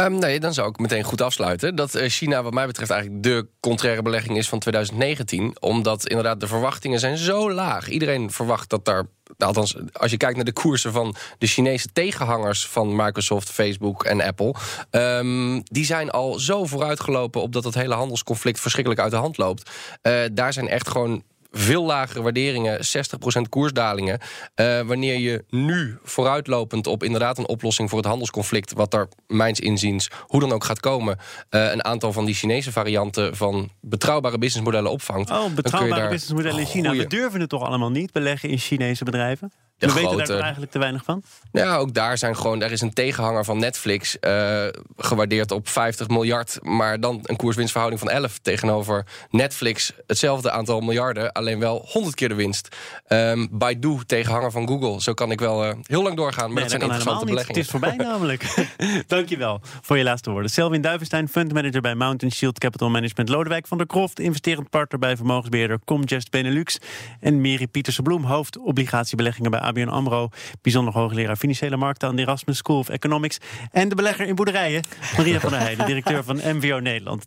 Um, 0.00 0.18
nee, 0.18 0.40
dan 0.40 0.54
zou 0.54 0.68
ik 0.68 0.78
meteen 0.78 1.02
goed 1.02 1.20
afsluiten. 1.20 1.74
Dat 1.74 1.94
uh, 1.94 2.08
China, 2.08 2.42
wat 2.42 2.52
mij 2.52 2.66
betreft, 2.66 2.90
eigenlijk 2.90 3.22
de 3.22 3.46
contraire 3.60 4.02
belegging 4.02 4.36
is 4.36 4.48
van 4.48 4.58
2019. 4.58 5.56
Omdat 5.60 6.06
inderdaad 6.06 6.40
de 6.40 6.46
verwachtingen 6.46 7.00
zijn 7.00 7.16
zo 7.16 7.52
laag. 7.52 7.88
Iedereen 7.88 8.30
verwacht 8.30 8.70
dat 8.70 8.84
daar. 8.84 9.06
Althans, 9.38 9.76
als 9.92 10.10
je 10.10 10.16
kijkt 10.16 10.36
naar 10.36 10.44
de 10.44 10.52
koersen 10.52 10.92
van 10.92 11.14
de 11.38 11.46
Chinese 11.46 11.88
tegenhangers 11.92 12.66
van 12.66 12.96
Microsoft, 12.96 13.50
Facebook 13.50 14.04
en 14.04 14.20
Apple. 14.20 14.54
Um, 14.90 15.62
die 15.64 15.84
zijn 15.84 16.10
al 16.10 16.38
zo 16.38 16.64
vooruitgelopen 16.64 17.42
op 17.42 17.52
dat 17.52 17.64
het 17.64 17.74
hele 17.74 17.94
handelsconflict 17.94 18.60
verschrikkelijk 18.60 19.02
uit 19.02 19.10
de 19.10 19.16
hand 19.16 19.38
loopt. 19.38 19.70
Uh, 20.02 20.22
daar 20.32 20.52
zijn 20.52 20.68
echt 20.68 20.88
gewoon 20.88 21.22
veel 21.50 21.84
lagere 21.84 22.22
waarderingen, 22.22 22.78
60% 22.78 23.48
koersdalingen. 23.48 24.18
Uh, 24.56 24.80
wanneer 24.80 25.18
je 25.18 25.44
nu 25.48 25.98
vooruitlopend 26.02 26.86
op 26.86 27.02
inderdaad 27.02 27.38
een 27.38 27.48
oplossing 27.48 27.88
voor 27.88 27.98
het 27.98 28.06
handelsconflict, 28.06 28.72
wat 28.72 28.94
er 28.94 29.08
mijns 29.26 29.60
inziens 29.60 30.10
hoe 30.26 30.40
dan 30.40 30.52
ook 30.52 30.64
gaat 30.64 30.80
komen, 30.80 31.18
uh, 31.50 31.72
een 31.72 31.84
aantal 31.84 32.12
van 32.12 32.24
die 32.24 32.34
Chinese 32.34 32.72
varianten 32.72 33.36
van 33.36 33.70
betrouwbare 33.80 34.38
businessmodellen 34.38 34.90
opvangt. 34.90 35.30
Oh, 35.30 35.54
betrouwbare 35.54 36.08
businessmodellen 36.08 36.60
in 36.60 36.66
China. 36.66 36.88
Goeie... 36.88 37.02
We 37.02 37.08
durven 37.08 37.40
het 37.40 37.48
toch 37.48 37.62
allemaal 37.62 37.90
niet 37.90 38.12
beleggen 38.12 38.48
in 38.48 38.58
Chinese 38.58 39.04
bedrijven? 39.04 39.52
We 39.88 39.92
weten 39.92 40.26
daar 40.26 40.40
eigenlijk 40.40 40.72
te 40.72 40.78
weinig 40.78 41.04
van. 41.04 41.22
Ja, 41.52 41.76
ook 41.76 41.94
daar 41.94 42.18
zijn 42.18 42.36
gewoon. 42.36 42.62
Er 42.62 42.72
is 42.72 42.80
een 42.80 42.92
tegenhanger 42.92 43.44
van 43.44 43.58
Netflix. 43.58 44.16
Uh, 44.20 44.66
gewaardeerd 44.96 45.50
op 45.50 45.68
50 45.68 46.08
miljard. 46.08 46.58
Maar 46.62 47.00
dan 47.00 47.20
een 47.22 47.36
koerswinstverhouding 47.36 48.02
van 48.02 48.10
11 48.10 48.38
tegenover 48.38 49.06
Netflix. 49.30 49.92
Hetzelfde 50.06 50.50
aantal 50.50 50.80
miljarden, 50.80 51.32
alleen 51.32 51.58
wel 51.58 51.84
100 51.88 52.14
keer 52.14 52.28
de 52.28 52.34
winst. 52.34 52.76
Um, 53.08 53.48
Baidu, 53.50 53.98
tegenhanger 54.06 54.50
van 54.50 54.68
Google. 54.68 55.02
Zo 55.02 55.14
kan 55.14 55.30
ik 55.30 55.40
wel 55.40 55.66
uh, 55.66 55.72
heel 55.82 56.02
lang 56.02 56.16
doorgaan. 56.16 56.52
Maar 56.52 56.52
nee, 56.52 56.62
dat 56.62 56.70
zijn 56.70 56.82
interessante 56.82 57.24
beleggingen. 57.24 57.56
Het 57.56 57.64
is 57.64 57.70
voorbij 57.70 57.96
namelijk. 57.96 58.70
Dankjewel 59.06 59.60
voor 59.62 59.96
je 59.96 60.04
laatste 60.04 60.30
woorden. 60.30 60.50
Selwin 60.50 60.80
Duivenstein, 60.80 61.28
fundmanager 61.28 61.80
bij 61.80 61.94
Mountain 61.94 62.32
Shield 62.32 62.58
Capital 62.58 62.90
Management. 62.90 63.28
Lodewijk 63.28 63.66
van 63.66 63.78
der 63.78 63.86
Kroft, 63.86 64.20
investerend 64.20 64.70
partner 64.70 65.00
bij 65.00 65.16
vermogensbeheerder 65.16 65.78
Comgest 65.84 66.30
Benelux. 66.30 66.78
En 67.20 67.40
Miri 67.40 67.68
Pieterse 67.68 68.02
Bloem, 68.02 68.24
hoofd 68.24 68.58
obligatiebeleggingen 68.58 69.50
bij 69.50 69.60
ABN 69.70 69.88
AMRO. 69.88 70.28
Bijzonder 70.60 70.94
hoogleraar 70.94 71.36
financiële 71.36 71.76
markten 71.76 72.08
aan 72.08 72.16
de 72.16 72.22
Erasmus 72.22 72.56
School 72.56 72.78
of 72.78 72.88
Economics. 72.88 73.38
En 73.70 73.88
de 73.88 73.94
belegger 73.94 74.26
in 74.26 74.34
boerderijen, 74.34 74.84
Maria 75.16 75.40
van 75.40 75.50
der 75.50 75.60
Heijden, 75.60 75.86
directeur 75.86 76.24
van 76.24 76.36
MVO 76.36 76.78
Nederland. 76.78 77.26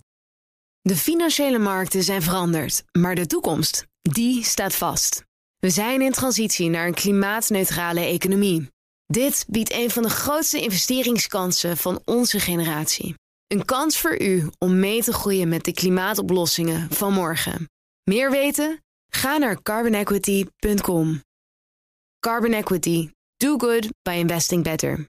De 0.82 0.96
financiële 0.96 1.60
markten 1.60 2.04
zijn 2.04 2.22
veranderd, 2.22 2.84
maar 2.92 3.16
de 3.16 3.26
toekomst, 3.26 3.86
die 4.02 4.44
staat 4.44 4.76
vast. 4.76 5.24
We 5.60 5.70
zijn 5.70 6.02
in 6.02 6.12
transitie 6.12 6.70
naar 6.70 6.88
een 6.88 6.94
klimaatneutrale 6.94 8.00
economie. 8.00 8.70
Dit 9.06 9.46
biedt 9.48 9.74
een 9.74 9.90
van 9.90 10.04
de 10.04 10.10
grootste 10.10 10.62
investeringskansen 10.62 11.78
van 11.78 12.02
onze 12.06 12.40
generatie. 12.40 13.16
Een 13.48 13.66
kans 13.66 14.00
voor 14.00 14.22
u 14.22 14.50
om 14.58 14.80
mee 14.80 15.04
te 15.04 15.14
groeien 15.14 15.50
met 15.50 15.64
de 15.64 15.74
klimaatoplossingen 15.74 16.88
van 16.92 17.14
morgen. 17.14 17.70
Meer 18.04 18.32
weten? 18.32 18.84
Ga 19.10 19.38
naar 19.38 19.62
carbonequity.com. 19.62 21.22
Carbon 22.24 22.54
Equity. 22.54 23.12
Do 23.42 23.58
good 23.58 23.92
by 24.06 24.14
investing 24.14 24.64
better. 24.64 25.08